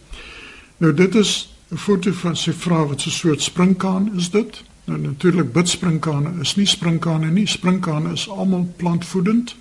Nou 0.77 0.93
dit 0.93 1.15
is 1.15 1.49
'n 1.71 1.77
foto 1.77 2.11
van 2.11 2.35
sy 2.35 2.51
vrou 2.51 2.87
wat 2.87 3.01
so 3.01 3.09
'n 3.09 3.13
soort 3.13 3.41
springkaan 3.41 4.11
is 4.17 4.29
dit. 4.29 4.63
Nou 4.85 4.99
natuurlik 4.99 5.51
bidspringkane 5.53 6.31
is 6.41 6.55
nie 6.55 6.65
springkane 6.65 7.31
nie. 7.31 7.47
Springkane 7.47 8.11
is 8.11 8.29
almal 8.29 8.73
plantvoedend, 8.77 9.55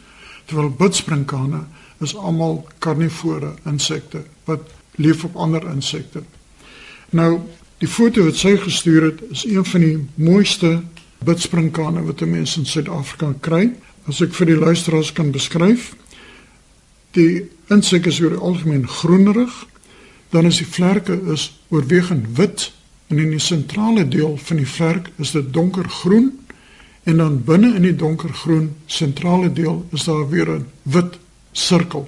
terwyl 0.44 0.70
bidspringkane 0.70 1.64
is 2.00 2.16
almal 2.16 2.66
karnivore 2.78 3.54
insekte 3.64 4.24
wat 4.44 4.60
leef 4.94 5.24
op 5.24 5.36
ander 5.36 5.68
insekte. 5.68 6.22
Nou, 7.10 7.40
die 7.78 7.88
foto 7.88 8.24
wat 8.24 8.36
sy 8.36 8.56
gestuur 8.56 9.02
het, 9.02 9.20
is 9.30 9.44
een 9.44 9.64
van 9.64 9.80
die 9.80 10.08
mooiste 10.14 10.82
bidspringkane 11.24 12.02
wat 12.02 12.22
'n 12.22 12.30
mens 12.30 12.56
in 12.56 12.66
Suid-Afrika 12.66 13.34
kry. 13.40 13.72
As 14.06 14.20
ek 14.20 14.32
vir 14.32 14.46
die 14.46 14.56
luisteraars 14.56 15.12
kan 15.12 15.30
beskryf, 15.30 15.94
Die 17.18 17.42
insek 17.74 18.06
is 18.06 18.20
oor 18.22 18.36
die 18.36 18.42
algemeen 18.42 18.86
groenerig. 18.88 19.54
Dan 20.30 20.46
is 20.46 20.60
die 20.62 20.68
vlerke 20.68 21.16
is 21.32 21.48
oorwegend 21.74 22.28
wit 22.38 22.68
en 23.10 23.18
in 23.18 23.32
die 23.34 23.42
sentrale 23.42 24.04
deel 24.06 24.36
van 24.38 24.60
die 24.60 24.68
vlerk 24.68 25.10
is 25.18 25.32
dit 25.34 25.48
donkergroen 25.54 26.30
en 27.10 27.18
dan 27.18 27.40
binne 27.44 27.72
in 27.74 27.82
die 27.82 27.96
donkergroen 27.98 28.68
sentrale 28.86 29.50
deel 29.52 29.82
is 29.96 30.06
daar 30.06 30.28
weer 30.30 30.50
'n 30.58 30.66
wit 30.82 31.18
sirkel. 31.52 32.06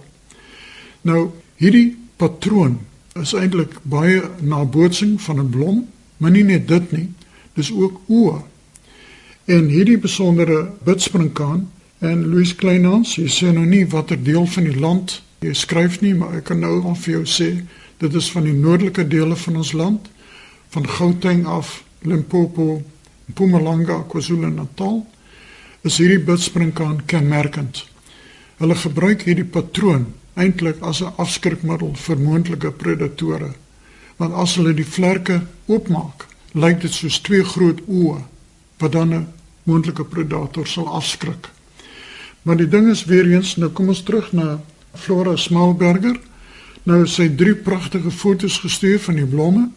Nou 1.02 1.30
hierdie 1.56 1.96
patroon 2.16 2.78
is 3.18 3.34
eintlik 3.34 3.74
baie 3.82 4.22
nabootsing 4.40 5.20
van 5.20 5.40
'n 5.40 5.50
blom, 5.50 5.88
maar 6.16 6.30
nie 6.30 6.44
net 6.44 6.68
dit 6.68 6.92
nie, 6.92 7.08
dis 7.54 7.72
ook 7.72 8.00
oë. 8.06 8.42
En 9.44 9.66
hierdie 9.66 9.98
besondere 9.98 10.68
bidsprinkaan 10.86 11.70
en 11.98 12.26
Louis 12.30 12.54
Kleinhans, 12.54 13.16
hy 13.18 13.26
sê 13.26 13.50
nou 13.50 13.64
nie 13.66 13.82
watter 13.90 14.20
deel 14.22 14.46
van 14.46 14.68
die 14.68 14.78
land 14.78 15.16
jy 15.42 15.54
skryf 15.58 15.98
nie, 15.98 16.12
maar 16.14 16.36
ek 16.38 16.46
kan 16.52 16.60
nou 16.62 16.76
al 16.78 16.94
vir 17.02 17.16
jou 17.16 17.24
sê 17.26 17.48
dit 17.98 18.14
is 18.18 18.28
van 18.30 18.46
die 18.46 18.54
noordelike 18.54 19.02
dele 19.10 19.34
van 19.38 19.58
ons 19.58 19.72
land, 19.74 20.06
van 20.74 20.86
Gauteng 20.86 21.42
af, 21.50 21.82
Limpopo, 22.06 22.82
Mpumalanga, 23.30 24.00
KwaZulu-Natal, 24.10 25.02
is 25.86 25.98
hierdie 25.98 26.22
bidsprinkaan 26.22 27.04
kenmerkend. 27.10 27.84
Hulle 28.62 28.78
gebruik 28.78 29.26
hierdie 29.26 29.46
patroon 29.46 30.12
eintlik 30.38 30.82
as 30.86 31.02
'n 31.02 31.14
afskrikmiddel 31.18 31.94
vir 31.94 32.18
moontlike 32.18 32.70
predatore. 32.70 33.54
Want 34.18 34.34
as 34.34 34.54
hulle 34.54 34.74
die 34.74 34.86
vlerke 34.86 35.42
oopmaak, 35.66 36.26
lyk 36.54 36.80
dit 36.80 36.92
soos 36.92 37.18
twee 37.20 37.42
groot 37.42 37.82
oë 37.86 38.22
wat 38.82 38.92
dan 38.92 39.14
'n 39.14 39.26
moontlike 39.62 40.04
predator 40.04 40.66
sal 40.66 40.88
afskrik. 40.88 41.50
Maar 42.42 42.56
die 42.56 42.68
ding 42.68 42.90
is 42.90 43.04
weer 43.04 43.26
eens, 43.30 43.56
nou 43.56 43.70
kom 43.70 43.88
ons 43.88 44.02
terug 44.02 44.32
na 44.32 44.60
Flora 44.94 45.36
Smalberger. 45.36 46.18
Nou 46.82 47.06
sy 47.06 47.28
drie 47.28 47.54
pragtige 47.54 48.10
foto's 48.10 48.58
gestuur 48.58 48.98
van 49.00 49.14
die 49.14 49.26
blomme, 49.26 49.68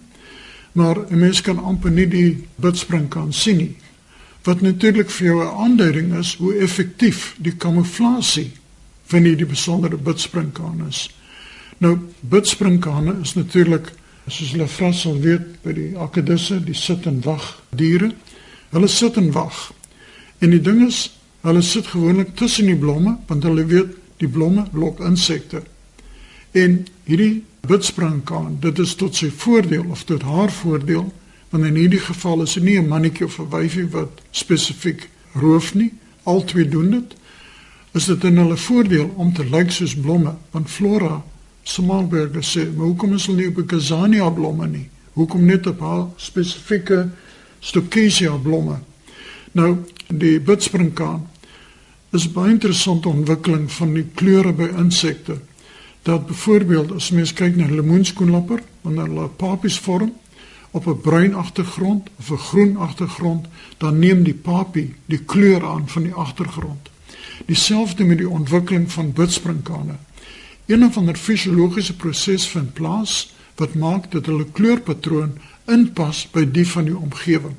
maar 0.71 0.97
'n 1.09 1.19
mens 1.19 1.41
kan 1.41 1.63
amper 1.63 1.91
nie 1.91 2.07
die 2.07 2.47
bidspring 2.55 3.09
kan 3.09 3.33
sien 3.33 3.57
nie. 3.57 3.75
Wat 4.43 4.61
natuurlik 4.61 5.09
vir 5.09 5.27
jou 5.27 5.43
'n 5.43 5.57
aanduiding 5.63 6.17
is 6.17 6.35
hoe 6.35 6.57
effektief 6.57 7.35
die 7.37 7.55
kamouflasie 7.55 8.51
van 9.05 9.23
hierdie 9.23 9.45
besondere 9.45 9.97
bidspringkane 9.97 10.87
is. 10.87 11.09
Nou 11.77 11.97
bidspringkane 12.19 13.15
is 13.21 13.33
natuurlik 13.33 13.91
soos 14.27 14.51
hulle 14.51 14.67
vrassel 14.67 15.19
weet 15.21 15.61
by 15.63 15.73
die 15.73 15.97
akedisse, 15.97 16.63
die 16.63 16.73
sit 16.73 17.05
en 17.05 17.21
wag 17.21 17.61
diere. 17.69 18.11
Hulle 18.75 18.87
sit 18.91 19.15
en 19.15 19.31
wag. 19.31 19.71
En 20.43 20.51
die 20.51 20.59
ding 20.59 20.81
is, 20.83 21.05
hulle 21.47 21.61
sit 21.63 21.87
gewoonlik 21.87 22.33
tussen 22.35 22.67
die 22.67 22.75
blomme 22.75 23.13
want 23.29 23.45
hulle 23.47 23.63
weet 23.69 23.93
die 24.19 24.27
blomme 24.27 24.65
lok 24.75 24.99
insekte. 24.99 25.61
En 26.51 26.81
hierdie 27.07 27.43
bidspringkaan, 27.67 28.57
dit 28.59 28.79
is 28.79 28.95
tot 28.99 29.15
sy 29.15 29.29
voordeel 29.31 29.85
of 29.91 30.03
tot 30.09 30.25
haar 30.27 30.51
voordeel, 30.51 31.07
want 31.53 31.67
in 31.67 31.79
hierdie 31.79 32.01
geval 32.03 32.43
is 32.43 32.57
dit 32.57 32.63
nie 32.63 32.77
'n 32.79 32.87
mannetjie 32.87 33.25
of 33.25 33.39
'n 33.39 33.49
wyfie 33.49 33.87
wat 33.95 34.21
spesifiek 34.31 35.09
roof 35.33 35.73
nie, 35.73 35.93
albei 36.23 36.69
doen 36.69 36.91
dit. 36.91 37.15
Is 37.93 38.05
dit 38.05 38.23
in 38.23 38.37
hulle 38.37 38.57
voordeel 38.57 39.13
om 39.15 39.33
te 39.33 39.45
lyk 39.45 39.71
soos 39.71 39.95
blomme, 39.95 40.35
want 40.51 40.69
Flora 40.69 41.23
Smalberger 41.63 42.43
sê, 42.43 42.75
"Maar 42.75 42.85
hoekom 42.85 43.13
is 43.13 43.25
hulle 43.25 43.37
nie 43.37 43.47
op 43.47 43.57
'n 43.57 43.65
Kazania 43.65 44.29
blomme 44.29 44.67
nie? 44.67 44.89
Hoekom 45.13 45.45
net 45.45 45.67
op 45.67 45.79
haar 45.79 46.07
spesifieke 46.15 47.09
Stokesia 47.59 48.35
blomme?" 48.37 48.79
Nou, 49.51 49.77
die 50.07 50.39
bidspringkaan 50.39 51.27
is 52.11 52.31
baie 52.31 52.51
interessante 52.51 53.09
ontwikkeling 53.09 53.71
van 53.71 53.93
die 53.93 54.05
kleure 54.13 54.53
by 54.53 54.67
insekte. 54.77 55.39
Dat 56.03 56.27
byvoorbeeld 56.27 56.91
as 56.91 57.09
mens 57.11 57.33
kyk 57.33 57.55
na 57.55 57.67
lemoenskoenlapper, 57.67 58.61
wanneer 58.81 59.07
hulle 59.09 59.27
papies 59.27 59.79
vorm 59.79 60.13
op 60.71 60.87
'n 60.87 61.01
bruin 61.01 61.35
agtergrond 61.35 62.09
of 62.19 62.31
'n 62.31 62.37
groen 62.37 62.77
agtergrond, 62.77 63.47
dan 63.77 63.99
neem 63.99 64.23
die 64.23 64.33
papie 64.33 64.95
die 65.05 65.23
kleur 65.25 65.65
aan 65.65 65.89
van 65.89 66.03
die 66.03 66.13
agtergrond. 66.13 66.89
Dieselfde 67.45 68.03
met 68.03 68.17
die 68.17 68.29
ontwikkeling 68.29 68.91
van 68.91 69.13
bidspringkane. 69.13 69.95
Een 70.65 70.93
van 70.93 71.05
die 71.05 71.15
fisiologiese 71.15 71.95
prosesse 71.95 72.49
vind 72.49 72.73
plaas 72.73 73.33
wat 73.55 73.73
maak 73.73 74.11
dat 74.11 74.25
hulle 74.25 74.45
kleurpatroon 74.51 75.37
inpas 75.71 76.25
by 76.31 76.45
die 76.51 76.67
van 76.67 76.85
die 76.85 76.97
omgewing. 76.97 77.55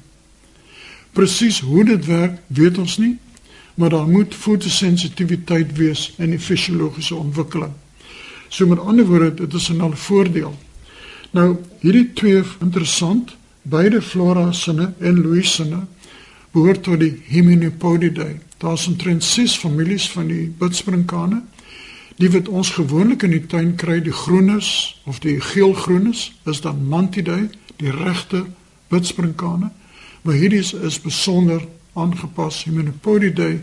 Presies 1.13 1.61
hoe 1.61 1.85
dit 1.85 2.07
werk, 2.07 2.39
weet 2.47 2.79
ons 2.79 2.99
nie, 2.99 3.17
maar 3.75 3.91
daar 3.91 4.09
moet 4.09 4.35
fotosensitiwiteit 4.35 5.77
wees 5.77 6.13
in 6.17 6.31
die 6.31 6.41
fisiologiese 6.41 7.15
ontwikkeling. 7.15 7.73
So 8.49 8.67
met 8.67 8.81
ander 8.81 9.07
woorde, 9.07 9.35
dit 9.35 9.55
is 9.55 9.69
'n 9.69 9.81
al 9.81 9.97
voordeel. 9.97 10.55
Nou, 11.31 11.57
hierdie 11.81 12.13
twee 12.13 12.43
interessant, 12.61 13.37
beide 13.63 14.03
flora 14.03 14.53
sinne 14.53 14.93
en 14.99 15.21
Louis 15.21 15.55
sinne 15.55 15.87
behoort 16.51 16.83
tot 16.83 17.01
die 17.01 17.23
Hymenopodidae. 17.29 18.39
Daar's 18.63 18.87
omtrent 18.87 19.25
6 19.25 19.57
families 19.57 20.11
van 20.11 20.27
die 20.27 20.55
bidspringkane. 20.59 21.43
Die 22.17 22.31
wat 22.31 22.49
ons 22.49 22.71
gewoonlik 22.71 23.23
in 23.23 23.31
die 23.31 23.47
tuin 23.47 23.75
kry, 23.77 24.01
die 24.01 24.13
groenes 24.13 24.71
of 25.05 25.19
die 25.21 25.41
geelgroenes, 25.41 26.33
is 26.45 26.61
dan 26.61 26.87
Mantidae, 26.89 27.51
die 27.77 27.91
regte 27.91 28.47
bidspringkane. 28.89 29.71
Maar 30.23 30.35
hierdie 30.35 30.59
is, 30.59 30.73
is 30.73 31.01
besonder 31.01 31.63
aangepas. 31.93 32.65
Hymenopodidae 32.65 33.61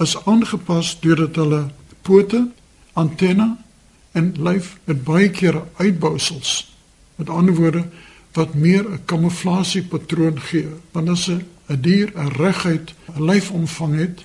is 0.00 0.16
aangepas 0.24 0.94
deurdat 1.00 1.36
hulle 1.36 1.64
pote, 2.02 2.46
antenne 2.92 3.56
en 4.12 4.32
lyf 4.38 4.76
met 4.84 5.04
baie 5.04 5.30
keer 5.30 5.62
uitbousels. 5.76 6.76
Met 7.20 7.30
ander 7.30 7.54
woorde 7.54 7.84
wat 8.32 8.54
meer 8.54 8.84
'n 8.90 9.04
kamouflasiepatroon 9.04 10.40
gee. 10.40 10.68
Want 10.92 11.08
as 11.08 11.28
'n 11.28 11.46
dier 11.80 12.12
'n 12.14 12.28
reguit 12.28 12.94
'n 13.14 13.24
lyfomvang 13.24 13.94
het, 13.96 14.24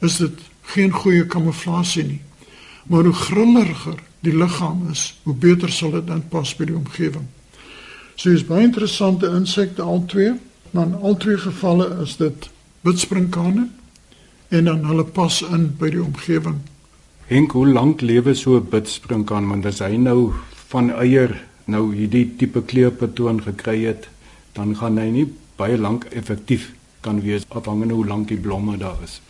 is 0.00 0.16
dit 0.16 0.38
geen 0.62 0.90
goeie 0.90 1.26
kamouflasie 1.26 2.04
nie. 2.04 2.20
Maar 2.86 3.04
hoe 3.04 3.12
grilleriger 3.12 3.98
die 4.20 4.36
liggaam 4.36 4.88
is, 4.90 5.20
hoe 5.22 5.34
beter 5.34 5.72
sal 5.72 5.90
dit 5.90 6.06
dan 6.06 6.28
pas 6.28 6.56
by 6.56 6.64
die 6.64 6.76
omgewing. 6.76 7.26
So 8.16 8.30
is 8.30 8.44
baie 8.46 8.62
interessante 8.62 9.26
insekte 9.26 9.82
al 9.82 10.04
twee. 10.06 10.32
Maar 10.74 10.86
in 10.86 10.94
al 10.94 11.16
twee 11.16 11.38
gevalle 11.38 11.86
is 12.02 12.16
dit 12.16 12.48
bidspringkane 12.82 13.68
en 14.48 14.64
dan 14.64 14.84
hulle 14.84 15.04
pas 15.04 15.42
in 15.42 15.68
by 15.78 15.90
die 15.94 16.02
omgewing. 16.02 16.56
Henk, 17.30 17.54
hoe 17.56 17.66
lank 17.66 18.02
lewe 18.02 18.34
so 18.34 18.56
'n 18.58 18.68
bidspringkaan 18.70 19.48
want 19.48 19.66
as 19.66 19.78
hy 19.78 19.96
nou 19.96 20.32
van 20.68 20.90
eier 20.90 21.44
nou 21.64 21.94
hierdie 21.94 22.36
tipe 22.36 22.62
kleurpatroon 22.62 23.42
gekry 23.42 23.84
het, 23.84 24.08
dan 24.52 24.76
gaan 24.76 24.98
hy 24.98 25.08
nie 25.10 25.26
baie 25.56 25.78
lank 25.78 26.04
effektief 26.04 26.72
kan 27.00 27.22
wees 27.22 27.44
afhangende 27.48 27.94
hoe 27.94 28.06
lank 28.06 28.28
die 28.28 28.36
blomme 28.36 28.76
daar 28.76 28.98
is. 29.04 29.20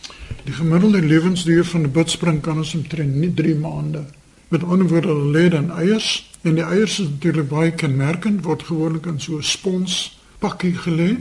Die 0.43 0.53
gemiddelde 0.53 1.01
lewensduur 1.01 1.65
van 1.65 1.81
'n 1.81 1.91
bidspringkaan 1.91 2.59
is 2.59 2.75
omtrent 2.75 3.15
nie 3.15 3.33
3 3.33 3.55
maande. 3.55 4.03
Met 4.47 4.63
ander 4.63 4.87
woorde, 4.87 5.07
hulle 5.07 5.31
lê 5.31 5.49
dan 5.49 5.71
eiers 5.71 6.34
en 6.45 6.55
die 6.55 6.65
eiers 6.65 6.99
is 6.99 7.09
natuurlik 7.09 7.49
baie 7.49 7.71
kenmerkend 7.71 8.43
word 8.45 8.63
gewoonlik 8.69 9.05
in 9.09 9.19
so 9.19 9.37
'n 9.37 9.43
spons 9.43 10.19
pakkie 10.39 10.75
gelê 10.77 11.17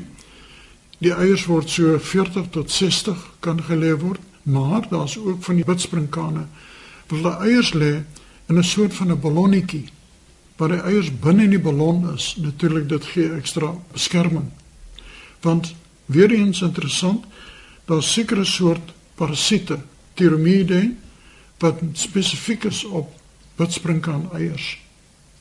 Die 1.04 1.12
eiers 1.12 1.45
word 1.50 1.69
so 1.69 1.99
40 1.99 2.47
tot 2.54 2.71
60 2.71 3.19
kan 3.45 3.59
gelê 3.66 3.90
word, 3.99 4.21
maar 4.43 4.87
daar's 4.88 5.19
ook 5.19 5.43
van 5.45 5.59
die 5.61 5.66
bidspringkane 5.66 6.47
wat 7.11 7.19
hulle 7.19 7.33
eiers 7.45 7.75
lê 7.75 7.93
in 8.49 8.59
'n 8.59 8.64
soort 8.64 8.95
van 8.95 9.11
'n 9.12 9.21
ballonnetjie. 9.21 9.88
Waar 10.57 10.69
die 10.69 10.81
eiers 10.81 11.11
binne 11.21 11.43
in 11.43 11.50
die 11.50 11.61
ballon 11.61 12.14
is, 12.14 12.37
natuurlik 12.38 12.88
dit 12.88 13.04
gee 13.04 13.35
ekstra 13.35 13.75
beskerming. 13.93 14.50
Want 15.40 15.75
weer 16.07 16.31
eens 16.31 16.62
interessant, 16.62 17.25
daar's 17.85 18.12
sekere 18.12 18.45
soort 18.45 18.93
parasiete, 19.14 19.78
Thyromidae 20.14 20.95
wat 21.59 21.81
spesifiek 21.93 22.64
is 22.64 22.85
op 22.85 23.12
bidspringkaan 23.57 24.31
eiers. 24.33 24.84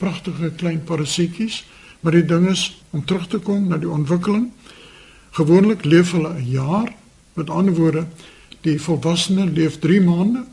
Pragtige 0.03 0.51
klein 0.60 0.83
parasietjies, 0.83 1.63
maar 2.03 2.12
die 2.12 2.25
ding 2.27 2.50
is 2.51 2.67
om 2.91 3.05
terug 3.07 3.27
te 3.31 3.39
kom 3.39 3.69
na 3.72 3.79
die 3.79 3.89
ontwikkeling 3.89 4.50
Gewoonlik 5.33 5.86
leef 5.86 6.12
hulle 6.12 6.29
'n 6.33 6.50
jaar. 6.50 6.93
Met 7.33 7.50
ander 7.50 7.74
woorde, 7.74 8.05
die 8.62 8.81
volwassene 8.81 9.45
leef 9.45 9.79
3 9.79 10.01
maande 10.01 10.45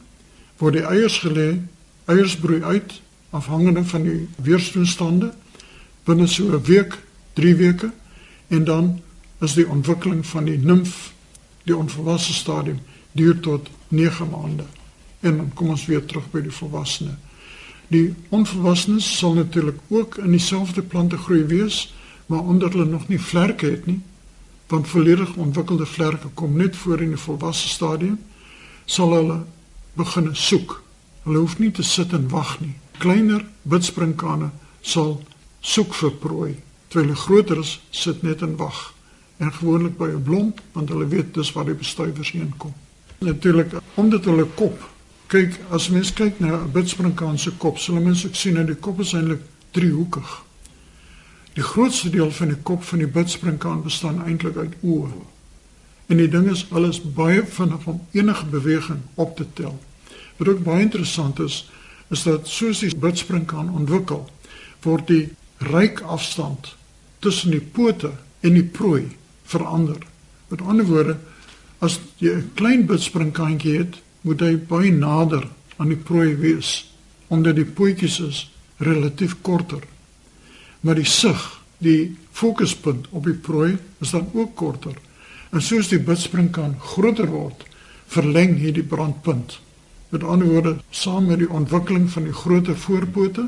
word 0.57 0.73
die 0.73 0.85
eiers 0.85 1.19
gelê, 1.19 1.61
eiers 2.04 2.37
broei 2.37 2.62
uit 2.62 3.00
afhangende 3.30 3.85
van 3.85 4.02
die 4.02 4.28
weerstoestande 4.37 5.33
binne 6.04 6.26
so 6.26 6.45
'n 6.45 6.62
week, 6.64 6.99
3 7.33 7.54
weke 7.54 7.92
en 8.49 8.64
dan 8.64 9.00
is 9.40 9.54
die 9.54 9.69
ontwikkeling 9.69 10.26
van 10.26 10.45
die 10.45 10.59
nimf, 10.59 11.12
die 11.62 11.76
onvolwasse 11.76 12.33
stadium 12.33 12.78
duur 13.12 13.40
tot 13.40 13.69
9 13.88 14.28
maande. 14.28 14.64
En 15.21 15.37
dan 15.37 15.50
kom 15.54 15.69
ons 15.69 15.87
weer 15.87 16.04
terug 16.04 16.30
by 16.30 16.40
die 16.40 16.50
volwassene. 16.52 17.14
Die 17.90 18.14
onvolwassenes 18.28 19.06
sal 19.18 19.35
natuurlik 19.35 19.78
ook 19.88 20.16
in 20.23 20.30
dieselfde 20.30 20.82
plante 20.82 21.18
groei 21.18 21.44
wees, 21.44 21.94
maar 22.26 22.40
omdat 22.40 22.73
hulle 22.73 22.85
nog 22.87 23.09
nie 23.09 23.20
vlerke 23.20 23.66
het 23.66 23.87
nie, 23.87 24.00
want 24.70 24.88
volledig 24.88 25.35
ontwikkelde 25.35 25.87
vlerke 25.87 26.28
kom 26.35 26.56
net 26.56 26.76
voor 26.76 27.00
in 27.02 27.16
die 27.16 27.25
volwasse 27.25 27.68
stadium 27.68 28.18
sal 28.87 29.11
hulle 29.14 29.40
begin 29.99 30.30
soek 30.32 30.78
Hulle 31.23 31.42
hoef 31.42 31.59
nie 31.61 31.70
te 31.70 31.82
sit 31.85 32.14
en 32.16 32.28
wag 32.32 32.54
nie. 32.62 32.73
Kleiner 32.99 33.42
bidspringkane 33.68 34.49
sal 34.80 35.18
soek 35.61 35.92
vir 35.99 36.14
prooi, 36.23 36.52
terwyl 36.88 37.12
die 37.12 37.20
groteres 37.23 37.75
sit 37.92 38.23
net 38.25 38.40
en 38.47 38.56
wag. 38.56 38.78
En 39.37 39.52
gewoonlik 39.52 39.99
by 39.99 40.09
'n 40.09 40.23
blom, 40.23 40.54
want 40.73 40.88
hulle 40.88 41.09
weet 41.09 41.35
dis 41.35 41.52
waar 41.52 41.64
die 41.64 41.75
bestuivers 41.75 42.30
heen 42.32 42.54
kom. 42.56 42.73
Natuurlik, 43.18 43.75
omdat 43.94 44.25
hulle 44.25 44.47
kop 44.54 44.89
kyk, 45.30 45.56
as 45.70 45.88
mens 45.94 46.10
kyk 46.12 46.40
na 46.40 46.56
'n 46.56 46.72
bidspringkaan 46.72 47.38
se 47.38 47.50
kop, 47.56 47.78
sal 47.78 48.00
mense 48.00 48.26
ook 48.26 48.34
sien 48.34 48.54
dat 48.54 48.66
die 48.66 48.76
kop 48.76 49.00
is 49.00 49.12
eintlik 49.14 49.42
driehoekig. 49.70 50.42
Die 51.54 51.62
grootste 51.62 52.10
deel 52.10 52.30
van 52.30 52.49
die 52.49 52.62
kop 52.62 52.84
van 52.84 52.99
die 52.99 53.06
bidspringkaan 53.06 53.82
bestaan 53.82 54.25
eintlik 54.25 54.56
uit 54.56 54.75
oë. 54.82 55.10
En 56.06 56.16
die 56.16 56.28
ding 56.28 56.50
is 56.50 56.66
alles 56.70 57.02
baie 57.02 57.46
vinnig 57.46 57.87
om 57.87 58.00
enige 58.10 58.46
beweging 58.46 59.00
op 59.14 59.37
te 59.37 59.46
tel. 59.52 59.78
Wat 60.37 60.49
ook 60.49 60.64
baie 60.64 60.80
interessant 60.80 61.38
is, 61.38 61.70
is 62.08 62.22
dat 62.22 62.49
soos 62.49 62.78
die 62.78 62.96
bidspringkaan 62.96 63.70
ontwikkel, 63.70 64.30
word 64.82 65.06
die 65.06 65.28
ryk 65.58 66.00
afstand 66.00 66.76
tussen 67.18 67.50
die 67.50 67.60
pote 67.60 68.10
en 68.40 68.54
die 68.54 68.64
prooi 68.64 69.16
verander. 69.44 70.06
Met 70.49 70.60
ander 70.60 70.87
woorde, 70.87 71.16
as 71.78 72.00
jy 72.18 72.34
'n 72.34 72.50
klein 72.54 72.87
bidspringkaantjie 72.87 73.78
het, 73.78 74.00
moet 74.26 74.42
hy 74.44 74.54
baie 74.70 74.92
nader 74.92 75.46
aan 75.78 75.92
die 75.92 76.00
prooi 76.00 76.34
wees 76.36 76.86
omdat 77.30 77.60
die 77.60 77.64
pootjies 77.64 78.18
is 78.26 78.38
relatief 78.82 79.36
korter. 79.46 79.84
Maar 80.82 80.98
die 80.98 81.06
sig, 81.06 81.38
die 81.78 82.16
fokuspunt 82.34 83.06
op 83.14 83.28
die 83.28 83.36
prooi 83.38 83.76
is 84.02 84.10
dan 84.10 84.26
ook 84.34 84.56
korter. 84.58 84.96
En 85.54 85.62
soos 85.62 85.92
die 85.92 86.00
bidspringkaan 86.02 86.74
groter 86.82 87.30
word, 87.30 87.62
verleng 88.10 88.56
hierdie 88.58 88.82
brandpunt. 88.82 89.60
Met 90.10 90.26
ander 90.26 90.50
woorde, 90.50 90.74
saam 90.90 91.30
met 91.30 91.38
die 91.44 91.50
ontwikkeling 91.50 92.08
van 92.10 92.26
die 92.26 92.34
groter 92.34 92.74
voorpote 92.76 93.46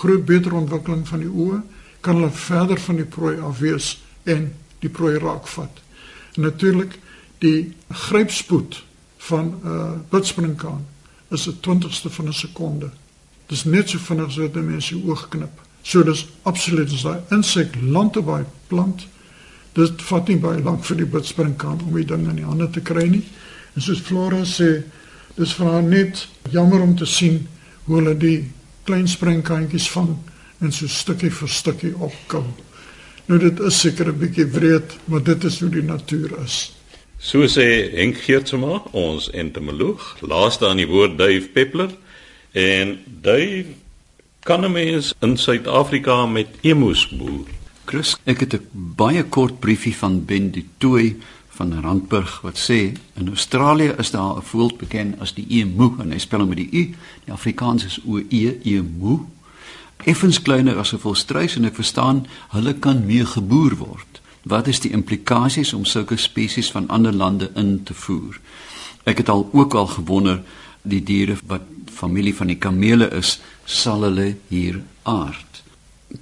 groot 0.00 0.24
beter 0.24 0.54
ontwikkeling 0.56 1.04
van 1.08 1.20
die 1.24 1.30
oë, 1.30 1.60
kan 2.00 2.16
hulle 2.20 2.32
verder 2.32 2.80
van 2.80 3.00
die 3.00 3.08
prooi 3.16 3.34
af 3.44 3.58
wees 3.60 3.92
en 4.24 4.46
die 4.80 4.88
prooi 4.88 5.18
raakvat. 5.20 5.82
Natuurlik 6.40 6.96
die 7.44 7.72
grypspoed 8.06 8.80
van 9.28 9.46
'n 9.46 9.68
uh, 9.68 9.92
bidspringkaan 10.08 10.86
is 11.28 11.46
'n 11.46 11.60
20ste 11.60 12.10
van 12.10 12.28
'n 12.28 12.32
sekonde. 12.32 12.90
Dis 13.46 13.64
net 13.64 13.88
so 13.88 13.98
vinnig 13.98 14.32
so 14.32 14.50
'n 14.52 14.66
mens 14.66 14.86
sy 14.86 14.94
oog 15.06 15.28
knip. 15.28 15.60
So 15.82 16.02
dis 16.02 16.26
absoluut 16.42 16.92
as 16.92 17.02
daai 17.02 17.20
insek 17.30 17.74
land 17.80 18.16
op 18.16 18.26
daai 18.26 18.44
plant. 18.66 19.06
Dit 19.72 20.02
vat 20.02 20.28
nie 20.28 20.36
baie 20.36 20.62
lank 20.62 20.84
vir 20.84 20.96
die 20.96 21.06
bidspringkaan 21.06 21.80
om 21.86 21.94
die 21.94 22.04
ding 22.04 22.28
in 22.28 22.36
die 22.36 22.44
hande 22.44 22.70
te 22.70 22.80
kry 22.80 23.06
nie. 23.08 23.24
En 23.74 23.82
soos 23.82 24.00
Flora 24.00 24.44
sê, 24.44 24.82
dis 25.36 25.52
vir 25.52 25.66
haar 25.66 25.82
net 25.82 26.28
jammer 26.50 26.80
om 26.80 26.96
te 26.96 27.06
sien 27.06 27.46
hoe 27.84 27.96
hulle 27.96 28.16
die 28.16 28.50
klein 28.84 29.08
springkantjies 29.08 29.90
vang 29.90 30.16
en 30.60 30.72
so 30.72 30.86
stukkie 30.86 31.30
vir 31.30 31.48
stukkie 31.48 31.94
opkom. 31.96 32.54
Nou 33.26 33.38
dit 33.38 33.60
is 33.60 33.80
seker 33.80 34.08
'n 34.08 34.18
bietjie 34.18 34.46
wreed, 34.46 34.98
maar 35.04 35.22
dit 35.22 35.44
is 35.44 35.60
hoe 35.60 35.70
die 35.70 35.82
natuur 35.82 36.38
is. 36.44 36.79
So 37.20 37.44
sê 37.52 37.90
Henk 37.92 38.16
Geertsma, 38.24 38.78
ons 38.96 39.26
entomoloog, 39.36 40.00
laaste 40.24 40.64
aan 40.64 40.78
die 40.80 40.88
woord 40.88 41.18
Dave 41.18 41.50
Peppler 41.52 41.90
en 42.56 42.94
Dave 43.04 43.74
kan 44.48 44.64
'n 44.64 44.72
mens 44.72 45.12
in 45.20 45.36
Suid-Afrika 45.36 46.26
met 46.26 46.48
emus 46.60 47.08
boer. 47.08 47.44
Chris, 47.84 48.16
ek 48.24 48.40
het 48.40 48.54
'n 48.54 48.68
baie 48.72 49.22
kort 49.24 49.60
briefie 49.60 49.96
van 49.96 50.24
Ben 50.24 50.50
du 50.50 50.64
Toit 50.78 51.16
van 51.48 51.80
Randburg 51.82 52.40
wat 52.40 52.58
sê 52.58 52.96
in 53.14 53.28
Australië 53.28 53.94
is 53.98 54.10
daar 54.10 54.36
'n 54.36 54.42
voël 54.42 54.72
bekend 54.78 55.20
as 55.20 55.34
die 55.34 55.46
emu 55.48 55.92
en 56.00 56.12
hy 56.12 56.18
spel 56.18 56.40
hom 56.40 56.48
met 56.48 56.58
die 56.58 56.72
u. 56.72 56.94
Die 57.24 57.32
Afrikaans 57.32 57.84
is 57.84 58.00
o 58.06 58.18
e 58.28 58.58
emu. 58.62 59.18
Effens 60.04 60.42
kleiner 60.42 60.78
as 60.78 60.92
'n 60.92 60.98
volstruis 60.98 61.56
en 61.56 61.64
ek 61.64 61.74
verstaan 61.74 62.26
hulle 62.48 62.74
kan 62.74 63.06
mee 63.06 63.26
geboer 63.26 63.76
word. 63.76 64.19
Wat 64.42 64.66
is 64.66 64.80
die 64.80 64.92
implikasies 64.96 65.72
om 65.72 65.84
sulke 65.84 66.16
spesies 66.16 66.70
van 66.70 66.88
ander 66.88 67.12
lande 67.12 67.50
in 67.54 67.82
te 67.84 67.94
voer? 67.94 68.40
Ek 69.04 69.20
het 69.20 69.28
al 69.28 69.48
ook 69.52 69.74
al 69.74 69.86
gewonder 69.86 70.42
die 70.82 71.02
diere 71.02 71.36
wat 71.46 71.66
familie 71.92 72.34
van 72.34 72.48
die 72.48 72.58
kamele 72.58 73.10
is, 73.16 73.38
sal 73.64 74.02
hulle 74.08 74.36
hier 74.48 74.80
aard. 75.02 75.62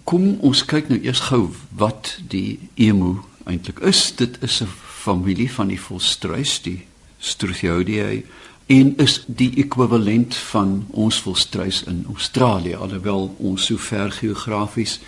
Kom 0.04 0.36
ons 0.44 0.64
kyk 0.68 0.90
nou 0.90 0.98
eers 1.00 1.28
gou 1.30 1.48
wat 1.78 2.16
die 2.28 2.58
emu 2.74 3.18
eintlik 3.48 3.78
is. 3.86 4.12
Dit 4.16 4.42
is 4.42 4.60
'n 4.62 4.68
familie 5.04 5.50
van 5.52 5.68
die 5.68 5.80
volstruis 5.80 6.60
die 6.62 6.84
Struthioideae 7.18 8.22
en 8.66 8.96
is 8.96 9.22
die 9.26 9.52
ekwivalent 9.56 10.36
van 10.36 10.86
ons 10.90 11.20
volstruis 11.24 11.82
in 11.88 12.04
Australië 12.08 12.76
alhoewel 12.76 13.34
ons 13.38 13.64
so 13.64 13.76
ver 13.76 14.12
geografies 14.12 14.98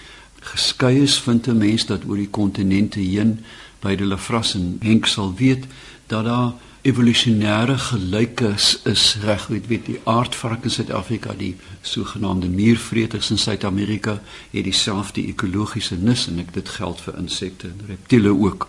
geskei 0.41 1.03
is 1.03 1.19
vind 1.19 1.47
'n 1.47 1.57
mens 1.57 1.87
dat 1.87 2.05
oor 2.07 2.17
die 2.17 2.31
kontinente 2.31 3.01
heen 3.01 3.45
by 3.81 3.97
die 3.97 4.07
Lefras 4.07 4.55
en 4.55 4.77
Henk 4.81 5.07
sal 5.07 5.35
weet 5.37 5.65
dat 6.07 6.25
daar 6.25 6.53
evolusionêre 6.83 7.79
gelykes 7.79 8.81
is 8.89 9.17
reg 9.21 9.47
weet 9.47 9.67
weet 9.67 9.87
die 9.87 9.99
aardvark 10.05 10.65
in 10.65 10.71
Suid-Afrika 10.71 11.35
die 11.37 11.57
sogenaamde 11.81 12.49
muurvreters 12.49 13.31
in 13.31 13.39
Suid-Amerika 13.39 14.21
het 14.51 14.65
dieselfde 14.65 15.27
ekologiese 15.27 15.97
nis 16.01 16.27
en 16.29 16.39
ek 16.41 16.55
dit 16.57 16.69
geld 16.69 17.01
vir 17.01 17.19
insekte 17.21 17.69
en 17.69 17.85
reptiele 17.87 18.33
ook. 18.33 18.69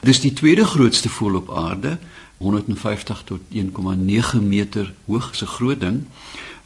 Dis 0.00 0.22
die 0.24 0.32
tweede 0.32 0.64
grootste 0.64 1.08
voël 1.08 1.36
op 1.42 1.50
aarde, 1.52 1.98
150 2.38 3.22
tot 3.24 3.40
1,9 3.52 4.40
meter 4.40 4.92
hoog, 5.04 5.34
so 5.34 5.46
groot 5.46 5.80
ding 5.80 6.04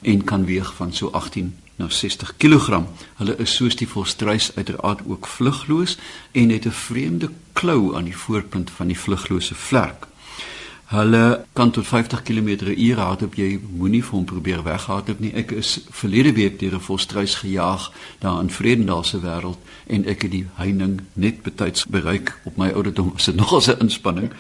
en 0.03 0.25
kan 0.25 0.45
weeg 0.45 0.75
van 0.79 0.93
so 0.95 1.11
18 1.11 1.55
na 1.83 1.91
60 1.91 2.37
kg. 2.39 2.85
Hulle 3.19 3.35
is 3.43 3.57
soos 3.59 3.77
die 3.77 3.89
volstruis 3.89 4.53
uiteraard 4.55 5.03
ook 5.07 5.27
vlugloos 5.27 5.99
en 6.33 6.55
het 6.55 6.67
'n 6.67 6.79
vreemde 6.87 7.31
klou 7.53 7.97
aan 7.97 8.05
die 8.05 8.17
voorpunt 8.17 8.71
van 8.71 8.87
die 8.87 8.99
vluglose 8.99 9.55
vlerk. 9.55 10.07
Hulle 10.93 11.45
kan 11.53 11.71
tot 11.71 11.87
50 11.87 12.23
km/h 12.23 12.97
hardloop. 12.97 13.35
Jy 13.35 13.61
moenie 13.79 14.03
vir 14.05 14.13
hom 14.13 14.25
probeer 14.25 14.63
weghardloop 14.63 15.21
nie. 15.21 15.33
Ek 15.33 15.51
is 15.51 15.81
verlede 15.91 16.33
week 16.33 16.59
deur 16.61 16.75
'n 16.75 16.81
volstruis 16.81 17.35
gejaag 17.35 17.93
daar 18.19 18.41
in 18.41 18.51
Vredendal 18.51 19.05
se 19.05 19.21
wêreld 19.21 19.59
en 19.87 20.05
ek 20.05 20.23
het 20.23 20.31
die 20.31 20.47
heining 20.55 21.01
net 21.13 21.43
betyds 21.43 21.87
bereik 21.87 22.39
op 22.45 22.57
my 22.57 22.69
ouderdom. 22.69 23.11
Dit 23.17 23.29
is 23.29 23.35
nogal 23.35 23.63
'n 23.67 23.81
inspanning. 23.81 24.31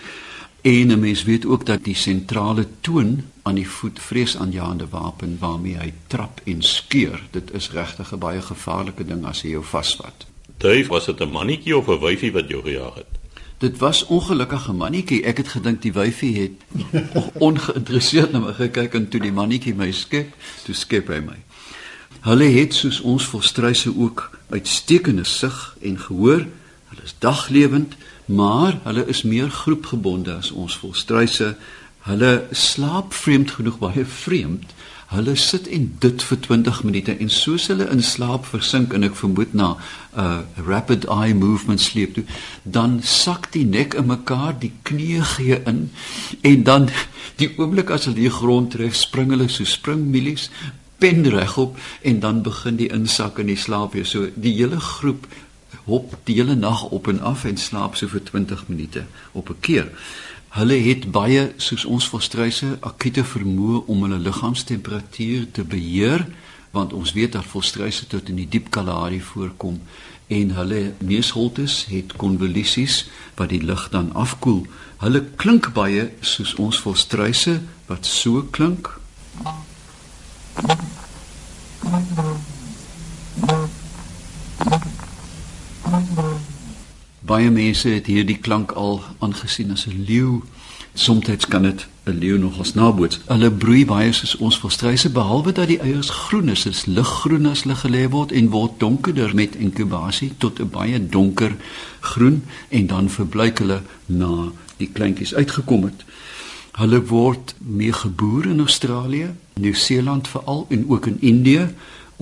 En 0.62 0.86
'n 0.86 1.00
mens 1.00 1.22
weet 1.22 1.46
ook 1.46 1.66
dat 1.66 1.84
die 1.84 1.94
sentrale 1.94 2.66
toon 2.80 3.22
aan 3.42 3.54
die 3.54 3.68
voet 3.68 4.00
vreesaanjaende 4.00 4.88
wapen 4.88 5.36
waarmee 5.40 5.76
hy 5.76 5.92
trap 6.06 6.40
en 6.44 6.62
skeur. 6.62 7.22
Dit 7.30 7.52
is 7.52 7.70
regtig 7.70 8.12
'n 8.12 8.18
baie 8.18 8.42
gevaarlike 8.42 9.04
ding 9.04 9.24
as 9.24 9.42
hy 9.42 9.48
jou 9.48 9.64
vasvat. 9.64 10.26
Dave, 10.56 10.86
was 10.86 11.04
dit 11.04 11.20
'n 11.20 11.30
mannetjie 11.30 11.76
of 11.76 11.88
'n 11.88 11.98
wyfie 11.98 12.32
wat 12.32 12.48
jou 12.48 12.62
gejaag 12.62 12.94
het? 12.94 13.06
Dit 13.58 13.78
was 13.78 14.06
ongelukkige 14.06 14.72
mannetjie. 14.72 15.22
Ek 15.22 15.36
het 15.36 15.48
gedink 15.48 15.82
die 15.82 15.92
wyfie 15.92 16.40
het 16.40 16.52
ongeïnteresseerd 17.48 18.32
na 18.32 18.38
my 18.38 18.52
gekyk 18.52 18.94
en 18.94 19.08
toe 19.08 19.20
die 19.20 19.32
mannetjie 19.32 19.74
my 19.74 19.92
skep, 19.92 20.34
toe 20.64 20.74
skep 20.74 21.08
hy 21.08 21.20
my. 21.20 21.38
Hulle 22.20 22.44
het 22.44 22.74
soos 22.74 23.00
ons 23.00 23.24
volstruise 23.24 23.92
ook 23.98 24.30
uitstekende 24.50 25.24
sig 25.24 25.76
en 25.80 25.98
gehoor. 25.98 26.46
Hulle 26.88 27.04
is 27.04 27.14
daglewend, 27.18 27.94
maar 28.34 28.78
hulle 28.82 29.06
is 29.06 29.22
meer 29.22 29.50
groepgebonde 29.50 30.34
as 30.34 30.50
ons 30.50 30.76
volstruise. 30.76 31.56
Hulle 32.08 32.46
slaap 32.50 33.14
vreemd 33.14 33.50
genoeg 33.58 33.78
baie 33.78 34.04
vreemd. 34.04 34.72
Hulle 35.12 35.34
sit 35.36 35.68
en 35.68 35.90
dit 36.00 36.22
vir 36.24 36.38
20 36.40 36.82
minute 36.88 37.16
en 37.20 37.30
soos 37.30 37.66
hulle 37.68 37.86
in 37.92 38.00
slaap 38.02 38.46
versink 38.48 38.94
en 38.96 39.04
ek 39.04 39.18
vermoed 39.18 39.52
na 39.52 39.74
'n 39.74 40.20
uh, 40.24 40.38
rapid 40.66 41.04
eye 41.04 41.34
movement 41.34 41.80
sleep 41.80 42.14
toe, 42.14 42.24
dan 42.62 43.02
sak 43.02 43.52
die 43.52 43.66
nek 43.66 43.94
in 43.94 44.06
mekaar, 44.06 44.56
die 44.58 44.72
knieë 44.82 45.24
gee 45.36 45.60
in 45.66 45.90
en 46.40 46.62
dan 46.62 46.88
die 47.36 47.50
oomblik 47.58 47.90
as 47.90 48.04
hulle 48.04 48.24
die 48.24 48.32
grond 48.40 48.70
tref, 48.72 48.96
spring 48.96 49.30
hulle 49.30 49.48
so 49.48 49.64
springmielies 49.64 50.48
pen 50.98 51.24
regop 51.28 51.78
en 52.00 52.20
dan 52.20 52.42
begin 52.42 52.76
die 52.76 52.88
insak 52.88 53.38
in 53.38 53.46
die 53.46 53.56
slaap 53.56 53.92
weer. 53.92 54.06
So 54.06 54.28
die 54.34 54.54
hele 54.54 54.80
groep 54.80 55.26
hop 55.84 56.16
die 56.24 56.36
hele 56.38 56.54
nag 56.54 56.84
op 56.90 57.08
en 57.08 57.20
af 57.20 57.44
en 57.44 57.56
slaap 57.56 57.96
so 57.96 58.08
vir 58.08 58.22
20 58.24 58.68
minute 58.68 59.06
op 59.32 59.50
'n 59.50 59.60
keer. 59.60 59.90
Hulle 60.48 60.74
het 60.74 61.10
baie 61.10 61.52
soos 61.56 61.84
ons 61.84 62.08
volstruise 62.08 62.76
akute 62.80 63.24
vermoë 63.24 63.84
om 63.86 64.02
hulle 64.02 64.18
liggaamstemperatuur 64.18 65.50
te 65.50 65.64
beheer 65.64 66.26
want 66.70 66.92
ons 66.92 67.12
weet 67.12 67.32
dat 67.32 67.44
volstruise 67.44 68.06
tot 68.06 68.28
in 68.28 68.36
die 68.36 68.48
diep 68.48 68.70
Kalahari 68.70 69.20
voorkom 69.20 69.80
en 70.26 70.54
hulle 70.56 70.94
neusholtes 70.98 71.86
het 71.92 72.16
konvolusies 72.16 73.08
wat 73.36 73.48
die 73.48 73.62
lug 73.62 73.88
dan 73.92 74.12
afkoel. 74.12 74.66
Hulle 75.04 75.24
klink 75.36 75.72
baie 75.76 76.10
soos 76.20 76.54
ons 76.54 76.80
volstruise 76.80 77.60
wat 77.86 78.06
so 78.06 78.46
klink. 78.50 78.92
Baie 87.26 87.50
mense 87.50 87.88
het 87.88 88.06
hierdie 88.06 88.38
klank 88.38 88.72
al 88.72 89.00
aangesien 89.18 89.70
as 89.70 89.86
'n 89.86 90.04
leeu. 90.06 90.42
Somstyds 90.94 91.46
kan 91.48 91.62
dit 91.62 91.86
'n 92.04 92.18
leeu 92.18 92.38
nog 92.38 92.58
as 92.58 92.74
naboots. 92.74 93.20
Hulle 93.26 93.50
broei 93.50 93.84
baie 93.86 94.12
soos 94.12 94.36
ons 94.36 94.58
volstruise 94.58 95.10
behalwe 95.10 95.52
dat 95.52 95.66
die 95.66 95.78
eiers 95.78 96.10
groen 96.10 96.48
is, 96.48 96.66
is 96.66 96.86
liggroen 96.86 97.46
as 97.46 97.62
hulle 97.62 97.76
gelê 97.76 98.08
word 98.08 98.32
en 98.32 98.50
word 98.50 98.72
donkerder 98.78 99.34
met 99.34 99.56
inkubasie 99.56 100.32
tot 100.38 100.60
'n 100.60 100.68
baie 100.70 101.08
donker 101.08 101.56
groen 102.00 102.44
en 102.68 102.86
dan 102.86 103.10
verbleik 103.10 103.58
hulle 103.58 103.82
na 104.06 104.52
die 104.76 104.90
kleintjies 104.92 105.34
uitgekom 105.34 105.84
het. 105.84 106.04
Hulle 106.72 107.04
word 107.04 107.54
mee 107.58 107.92
geboer 107.92 108.46
in 108.46 108.58
Australië, 108.58 109.34
Nieu-Seeland 109.54 110.28
veral 110.28 110.66
en 110.68 110.84
ook 110.88 111.06
in 111.06 111.16
Indië 111.20 111.68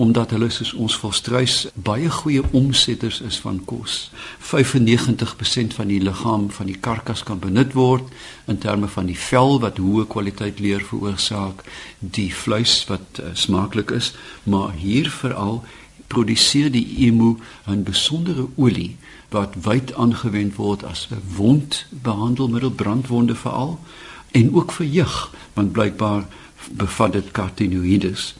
omdat 0.01 0.31
hulle 0.33 0.49
soos 0.49 0.71
ons 0.73 0.95
volstruis 0.97 1.55
baie 1.85 2.09
goeie 2.09 2.41
omsetters 2.57 3.19
is 3.21 3.37
van 3.43 3.59
kos. 3.69 3.97
95% 4.51 5.75
van 5.77 5.91
die 5.91 5.99
liggaam 6.01 6.47
van 6.55 6.71
die 6.71 6.79
karkas 6.87 7.21
kan 7.27 7.41
benut 7.43 7.75
word 7.77 8.09
in 8.49 8.57
terme 8.63 8.89
van 8.89 9.11
die 9.11 9.17
vel 9.27 9.59
wat 9.61 9.77
hoë 9.77 10.07
kwaliteit 10.09 10.63
leer 10.63 10.81
veroorsaak, 10.89 11.61
die 11.99 12.31
vleis 12.33 12.79
wat 12.89 13.21
uh, 13.21 13.29
smaaklik 13.37 13.93
is, 13.93 14.13
maar 14.43 14.73
hier 14.81 15.11
veral 15.21 15.61
produseer 16.09 16.71
die 16.73 16.87
emu 17.05 17.37
'n 17.69 17.83
besondere 17.83 18.47
olie 18.55 18.97
wat 19.29 19.55
wyd 19.63 19.93
aangewend 19.93 20.55
word 20.55 20.83
as 20.83 21.07
'n 21.11 21.21
wondbehandelmiddel 21.37 22.71
brandwonde 22.71 23.35
veral 23.35 23.79
en 24.31 24.53
ook 24.53 24.71
vir 24.71 24.87
jeug 24.87 25.33
want 25.53 25.71
blykbaar 25.71 26.27
bevat 26.71 27.13
dit 27.13 27.31
carotinoïdes 27.31 28.33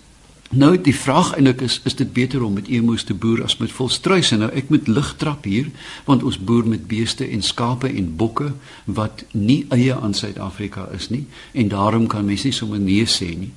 Nou 0.52 0.74
die 0.76 0.96
vraag 0.96 1.30
eintlik 1.38 1.62
is 1.64 1.78
is 1.88 1.94
dit 1.96 2.10
beter 2.14 2.42
om 2.44 2.54
met 2.54 2.68
emus 2.68 3.06
te 3.08 3.14
boer 3.16 3.44
as 3.44 3.54
met 3.58 3.72
volstruise? 3.72 4.36
Nou 4.36 4.50
ek 4.52 4.68
moet 4.70 4.90
lig 4.92 5.14
trap 5.16 5.48
hier 5.48 5.70
want 6.04 6.26
ons 6.28 6.40
boer 6.50 6.68
met 6.68 6.90
beeste 6.92 7.24
en 7.24 7.42
skape 7.42 7.88
en 7.88 8.10
bokke 8.20 8.50
wat 8.84 9.24
nie 9.32 9.62
eie 9.72 9.96
aan 9.96 10.14
Suid-Afrika 10.14 10.90
is 10.92 11.08
nie 11.10 11.24
en 11.56 11.72
daarom 11.72 12.10
kan 12.12 12.28
mens 12.28 12.44
nie 12.44 12.52
sommer 12.52 12.84
nee 12.84 13.08
sê 13.08 13.30
nie. 13.32 13.54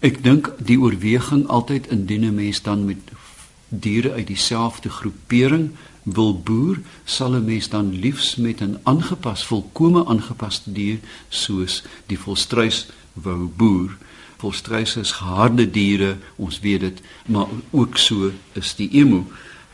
Ek 0.00 0.22
dink 0.24 0.48
die 0.64 0.78
oorweging 0.80 1.44
altyd 1.52 1.92
indien 1.92 2.24
'n 2.24 2.34
mens 2.34 2.62
dan 2.62 2.86
met 2.86 3.12
diere 3.68 4.12
uit 4.12 4.26
dieselfde 4.26 4.88
groepering 4.88 5.70
wil 6.02 6.32
boer, 6.32 6.80
sal 7.04 7.36
'n 7.36 7.44
mens 7.44 7.68
dan 7.68 7.92
liefs 7.92 8.36
met 8.36 8.62
'n 8.62 8.80
aangepas, 8.82 9.44
volkome 9.44 10.06
aangepaste 10.06 10.72
dier 10.72 10.98
soos 11.28 11.84
die 12.06 12.18
volstruis 12.18 12.86
wou 13.12 13.52
boer 13.56 13.98
volstruise 14.38 15.00
is 15.00 15.12
geharde 15.18 15.66
diere, 15.70 16.16
ons 16.36 16.60
weet 16.62 16.80
dit, 16.80 17.00
maar 17.26 17.46
ook 17.70 17.98
so 17.98 18.30
is 18.58 18.74
die 18.78 18.88
emu. 19.00 19.24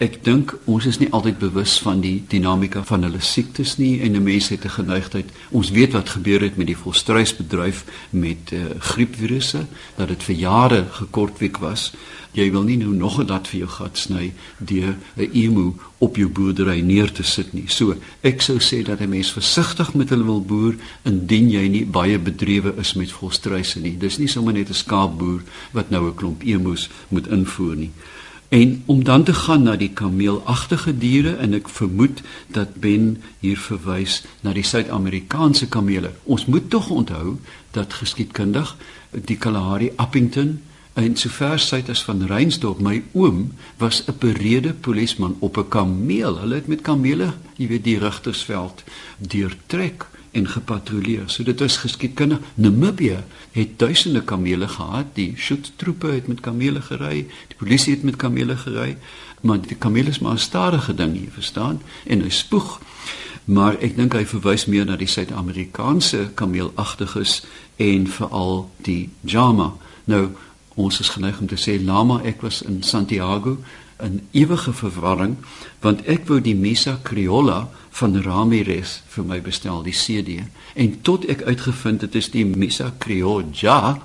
Ek 0.02 0.24
dink 0.26 0.56
ons 0.66 0.86
is 0.90 0.98
nie 0.98 1.06
altyd 1.14 1.38
bewus 1.38 1.76
van 1.78 2.00
die 2.02 2.24
dinamika 2.28 2.82
van 2.82 3.06
hulle 3.06 3.20
siektes 3.22 3.76
nie 3.78 4.00
en 4.02 4.16
'n 4.16 4.22
mens 4.22 4.48
het 4.48 4.64
'n 4.64 4.76
geneigtheid. 4.78 5.30
Ons 5.50 5.70
weet 5.70 5.92
wat 5.92 6.08
gebeur 6.08 6.40
het 6.40 6.56
met 6.56 6.66
die 6.66 6.76
volstruisbedryf 6.76 7.84
met 8.10 8.50
uh, 8.52 8.64
griepvirusse, 8.78 9.66
dat 9.96 10.08
dit 10.08 10.22
vir 10.22 10.34
jare 10.34 10.86
gekortwiek 10.90 11.58
was 11.58 11.92
jy 12.34 12.48
wil 12.50 12.64
nie 12.66 12.76
nou 12.76 12.92
nog 12.94 13.18
'n 13.20 13.28
lat 13.28 13.46
vir 13.48 13.58
jou 13.60 13.68
gat 13.68 13.98
sny 13.98 14.32
deur 14.58 14.96
'n 15.16 15.30
emu 15.32 15.74
op 15.98 16.16
jou 16.16 16.28
boerdery 16.28 16.80
neer 16.80 17.12
te 17.12 17.22
sit 17.22 17.52
nie. 17.52 17.68
So, 17.68 17.94
ek 18.22 18.42
sou 18.42 18.58
sê 18.58 18.82
dat 18.82 19.00
'n 19.00 19.08
mens 19.08 19.32
versigtig 19.32 19.94
met 19.94 20.08
hulle 20.08 20.24
wil 20.24 20.42
boer 20.42 20.74
indien 21.04 21.50
jy 21.50 21.68
nie 21.68 21.86
baie 21.86 22.18
bedrywe 22.18 22.74
is 22.78 22.94
met 22.94 23.12
volstruise 23.12 23.80
nie. 23.80 23.98
Dis 23.98 24.18
nie 24.18 24.28
sommer 24.28 24.52
net 24.52 24.68
'n 24.68 24.74
skaapboer 24.74 25.42
wat 25.72 25.90
nou 25.90 26.08
'n 26.08 26.14
klomp 26.14 26.42
emus 26.42 26.90
moet 27.08 27.28
invoer 27.28 27.76
nie. 27.76 27.90
En 28.54 28.82
om 28.86 29.04
dan 29.04 29.24
te 29.26 29.34
gaan 29.34 29.64
na 29.66 29.74
die 29.76 29.90
kameelagtige 29.90 30.92
diere 30.98 31.32
en 31.42 31.56
ek 31.58 31.68
vermoed 31.68 32.20
dat 32.54 32.76
Ben 32.78 33.16
hier 33.42 33.58
verwys 33.58 34.20
na 34.46 34.52
die 34.54 34.62
Suid-Amerikaanse 34.62 35.66
kamele. 35.66 36.12
Ons 36.22 36.46
moet 36.46 36.68
tog 36.70 36.86
onthou 36.94 37.34
dat 37.74 37.98
geskiedkundig 37.98 38.76
die 39.10 39.36
Kalahari 39.42 39.90
Appington 39.96 40.60
En 40.94 41.16
sover 41.18 41.58
suid 41.58 41.88
as 41.90 42.04
van 42.06 42.22
Reinsdorp, 42.30 42.78
my 42.78 43.00
oom 43.18 43.38
was 43.82 44.04
'n 44.06 44.14
berede 44.18 44.72
polisieman 44.72 45.36
op 45.40 45.56
'n 45.58 45.68
kameel. 45.68 46.38
Hulle 46.38 46.54
het 46.54 46.66
met 46.66 46.82
kamele, 46.82 47.34
jy 47.56 47.66
weet, 47.66 47.84
die 47.84 47.98
rigtersveld 47.98 48.84
deurtrek 49.18 50.06
en 50.34 50.48
gepatrolleer. 50.48 51.28
So 51.30 51.46
dit 51.46 51.60
is 51.60 51.76
geskiedkundig. 51.76 52.38
Namibië 52.54 53.22
het 53.52 53.78
duisende 53.78 54.22
kamele 54.22 54.68
gehad. 54.68 55.12
Die 55.14 55.32
schutztroepe 55.36 56.06
het 56.06 56.26
met 56.26 56.40
kamele 56.40 56.82
gery, 56.82 57.26
die 57.48 57.58
polisie 57.58 57.94
het 57.94 58.02
met 58.02 58.16
kamele 58.16 58.56
gery, 58.56 58.96
maar 59.40 59.60
die 59.60 59.76
kamele 59.78 60.08
is 60.08 60.18
maar 60.18 60.32
'n 60.32 60.38
stadige 60.38 60.94
ding, 60.94 61.14
jy 61.14 61.28
verstaan? 61.30 61.82
En 62.06 62.20
hy 62.20 62.30
spoeg. 62.30 62.80
Maar 63.44 63.76
ek 63.78 63.96
dink 63.96 64.12
hy 64.12 64.24
verwys 64.26 64.64
meer 64.66 64.84
na 64.84 64.96
die 64.96 65.06
Suid-Amerikaanse 65.06 66.30
kameelagtiges 66.34 67.44
en 67.76 68.06
veral 68.06 68.70
die 68.76 69.10
Jama. 69.20 69.72
Nou 70.04 70.28
ons 70.74 71.00
is 71.00 71.08
geneig 71.08 71.40
om 71.40 71.46
te 71.46 71.58
sê 71.60 71.84
lama 71.84 72.20
ek 72.24 72.40
was 72.40 72.62
in 72.62 72.82
Santiago 72.82 73.58
in 74.02 74.20
ewige 74.30 74.72
verwarring 74.72 75.36
want 75.80 76.02
ek 76.10 76.26
wou 76.28 76.40
die 76.40 76.56
Misa 76.56 76.98
Criolla 77.02 77.68
van 77.98 78.16
Ramirez 78.22 79.00
vir 79.14 79.24
my 79.28 79.40
bestel 79.44 79.82
die 79.86 79.94
CD 79.94 80.40
en 80.74 80.98
tot 81.06 81.26
ek 81.30 81.44
uitgevind 81.46 82.06
het 82.06 82.14
is 82.14 82.30
die 82.34 82.44
Misa 82.44 82.92
Criolla 82.98 83.98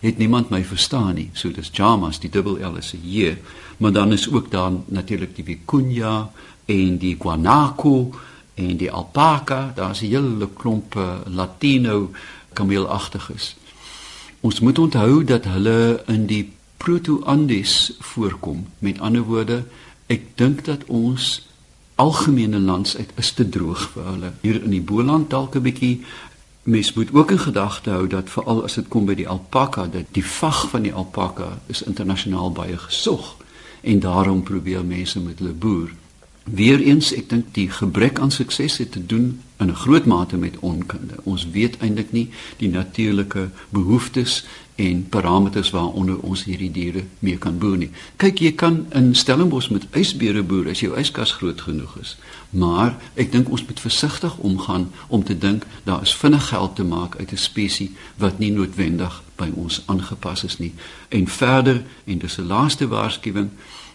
het 0.00 0.16
niemand 0.16 0.48
my 0.48 0.62
verstaan 0.64 1.14
nie. 1.14 1.28
So 1.36 1.52
dis 1.52 1.68
Jamas 1.72 2.22
die 2.22 2.30
dubbel 2.32 2.56
L 2.64 2.78
is 2.80 2.94
'n 2.94 3.04
J 3.04 3.36
maar 3.78 3.92
dan 3.92 4.12
is 4.12 4.28
ook 4.32 4.50
dan 4.50 4.84
natuurlik 4.88 5.36
die 5.36 5.44
Vicuña 5.44 6.30
en 6.66 6.98
die 6.98 7.16
Guanaco 7.18 8.10
en 8.54 8.76
die 8.76 8.90
Alpaca. 8.90 9.72
Daar's 9.74 10.00
'n 10.00 10.06
hele 10.06 10.48
klomp 10.54 10.94
uh, 10.96 11.20
Latino 11.26 12.10
kameelagtiges 12.52 13.56
Ons 14.40 14.60
moet 14.60 14.78
onthou 14.78 15.24
dat 15.24 15.44
hulle 15.44 16.02
in 16.08 16.22
die 16.26 16.52
Proto-Andes 16.80 17.92
voorkom. 17.98 18.66
Met 18.78 19.00
ander 19.00 19.22
woorde, 19.22 19.64
ek 20.08 20.22
dink 20.40 20.64
dat 20.64 20.84
ons 20.88 21.42
algemene 22.00 22.58
landsuit 22.58 23.10
is 23.20 23.32
te 23.36 23.44
droog 23.48 23.82
vir 23.92 24.06
hulle. 24.08 24.30
Hier 24.40 24.62
in 24.62 24.72
die 24.72 24.80
Boland 24.80 25.28
dalk 25.30 25.54
'n 25.60 25.66
bietjie 25.66 26.00
mens 26.62 26.92
moet 26.96 27.12
ook 27.12 27.30
in 27.30 27.38
gedagte 27.38 27.90
hou 27.90 28.06
dat 28.06 28.30
veral 28.30 28.64
as 28.64 28.74
dit 28.74 28.88
kom 28.88 29.04
by 29.04 29.14
die 29.14 29.28
alpaka, 29.28 29.86
dat 29.86 30.08
die 30.16 30.24
vag 30.24 30.68
van 30.70 30.82
die 30.82 30.94
alpaka 30.94 31.58
is 31.66 31.82
internasionaal 31.82 32.52
baie 32.52 32.78
gesog 32.78 33.36
en 33.80 34.00
daarom 34.00 34.42
probeer 34.42 34.84
mense 34.84 35.20
met 35.20 35.38
hulle 35.38 35.52
boer. 35.52 35.92
Weereens, 36.50 37.12
ek 37.14 37.28
dink 37.30 37.52
die 37.54 37.68
gebrek 37.70 38.18
aan 38.18 38.32
sukses 38.34 38.80
het 38.82 38.92
te 38.92 39.02
doen 39.06 39.40
in 39.62 39.70
'n 39.70 39.74
groot 39.74 40.06
mate 40.06 40.36
met 40.36 40.58
onkunde. 40.58 41.14
Ons 41.22 41.46
weet 41.50 41.78
eintlik 41.78 42.12
nie 42.12 42.28
die 42.56 42.68
natuurlike 42.68 43.50
behoeftes 43.68 44.44
en 44.74 45.08
parameters 45.08 45.70
waaronder 45.70 46.18
ons 46.18 46.44
hierdie 46.44 46.70
diere 46.70 47.04
mee 47.18 47.38
kan 47.38 47.58
boer 47.58 47.76
nie. 47.76 47.90
Kyk, 48.16 48.38
jy 48.38 48.52
kan 48.52 48.86
in 48.92 49.14
Stellenbosch 49.14 49.70
met 49.70 49.86
ysbere 49.92 50.42
boer 50.42 50.68
as 50.68 50.80
jou 50.80 50.96
yskas 50.98 51.32
groot 51.32 51.60
genoeg 51.60 51.96
is. 52.00 52.16
Maar 52.50 52.96
ek 53.14 53.32
dink 53.32 53.50
ons 53.50 53.64
moet 53.66 53.80
versigtig 53.80 54.36
omgaan 54.36 54.90
om 55.08 55.24
te 55.24 55.38
dink 55.38 55.66
daar 55.84 56.02
is 56.02 56.14
vinnig 56.14 56.48
geld 56.48 56.76
te 56.76 56.84
maak 56.84 57.16
uit 57.16 57.32
'n 57.32 57.36
spesies 57.36 57.90
wat 58.16 58.38
nie 58.38 58.52
noodwendig 58.52 59.22
by 59.40 59.50
ons 59.56 59.82
aangepas 59.86 60.44
is 60.44 60.58
nie. 60.60 60.72
En 61.08 61.28
verder, 61.28 61.82
en 62.04 62.18
dis 62.18 62.38
'n 62.38 62.46
laaste 62.46 62.88
waarskuwing, 62.88 63.50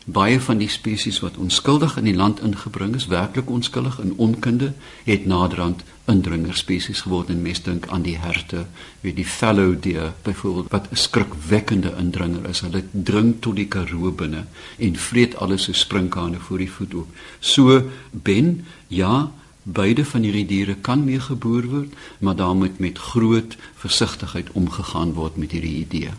baie 0.06 0.38
van 0.42 0.60
die 0.62 0.70
spesies 0.70 1.20
wat 1.24 1.38
onskuldig 1.42 1.98
in 1.98 2.06
die 2.06 2.16
land 2.16 2.42
ingebring 2.46 2.94
is, 2.96 3.08
werklik 3.10 3.50
onskuldig 3.50 3.98
in 4.04 4.14
onkunde, 4.22 4.74
het 5.04 5.26
naderhand 5.26 5.82
indringer 6.06 6.54
spesies 6.54 7.02
geword 7.02 7.32
en 7.34 7.42
mense 7.42 7.64
dink 7.66 7.88
aan 7.90 8.06
die 8.06 8.18
herte, 8.22 8.68
weet 9.02 9.18
die 9.18 9.26
fallow 9.26 9.74
deer 9.82 10.14
byvoorbeeld 10.28 10.70
wat 10.72 10.92
'n 10.92 10.96
skrikwekkende 10.96 11.94
indringer 11.98 12.50
is. 12.50 12.62
Hulle 12.62 12.84
dring 12.92 13.36
tot 13.40 13.56
die 13.56 13.68
Karoo 13.68 14.12
binne 14.12 14.46
en 14.78 14.96
vreet 14.96 15.36
alles 15.36 15.64
so 15.64 15.74
sprinkane 15.74 16.40
voor 16.40 16.58
die 16.58 16.72
voet 16.72 16.94
op. 16.94 17.08
So 17.40 17.82
ben 18.12 18.66
ja 18.88 19.32
Beide 19.66 20.06
van 20.06 20.22
hierdie 20.22 20.46
diere 20.46 20.76
kan 20.78 21.04
mee 21.04 21.20
geboor 21.20 21.66
word, 21.66 21.94
maar 22.20 22.36
daar 22.38 22.56
moet 22.56 22.80
met 22.80 22.98
groot 22.98 23.58
versigtigheid 23.82 24.52
omgegaan 24.54 25.14
word 25.18 25.38
met 25.42 25.52
hierdie 25.58 25.82
idee. 25.82 26.14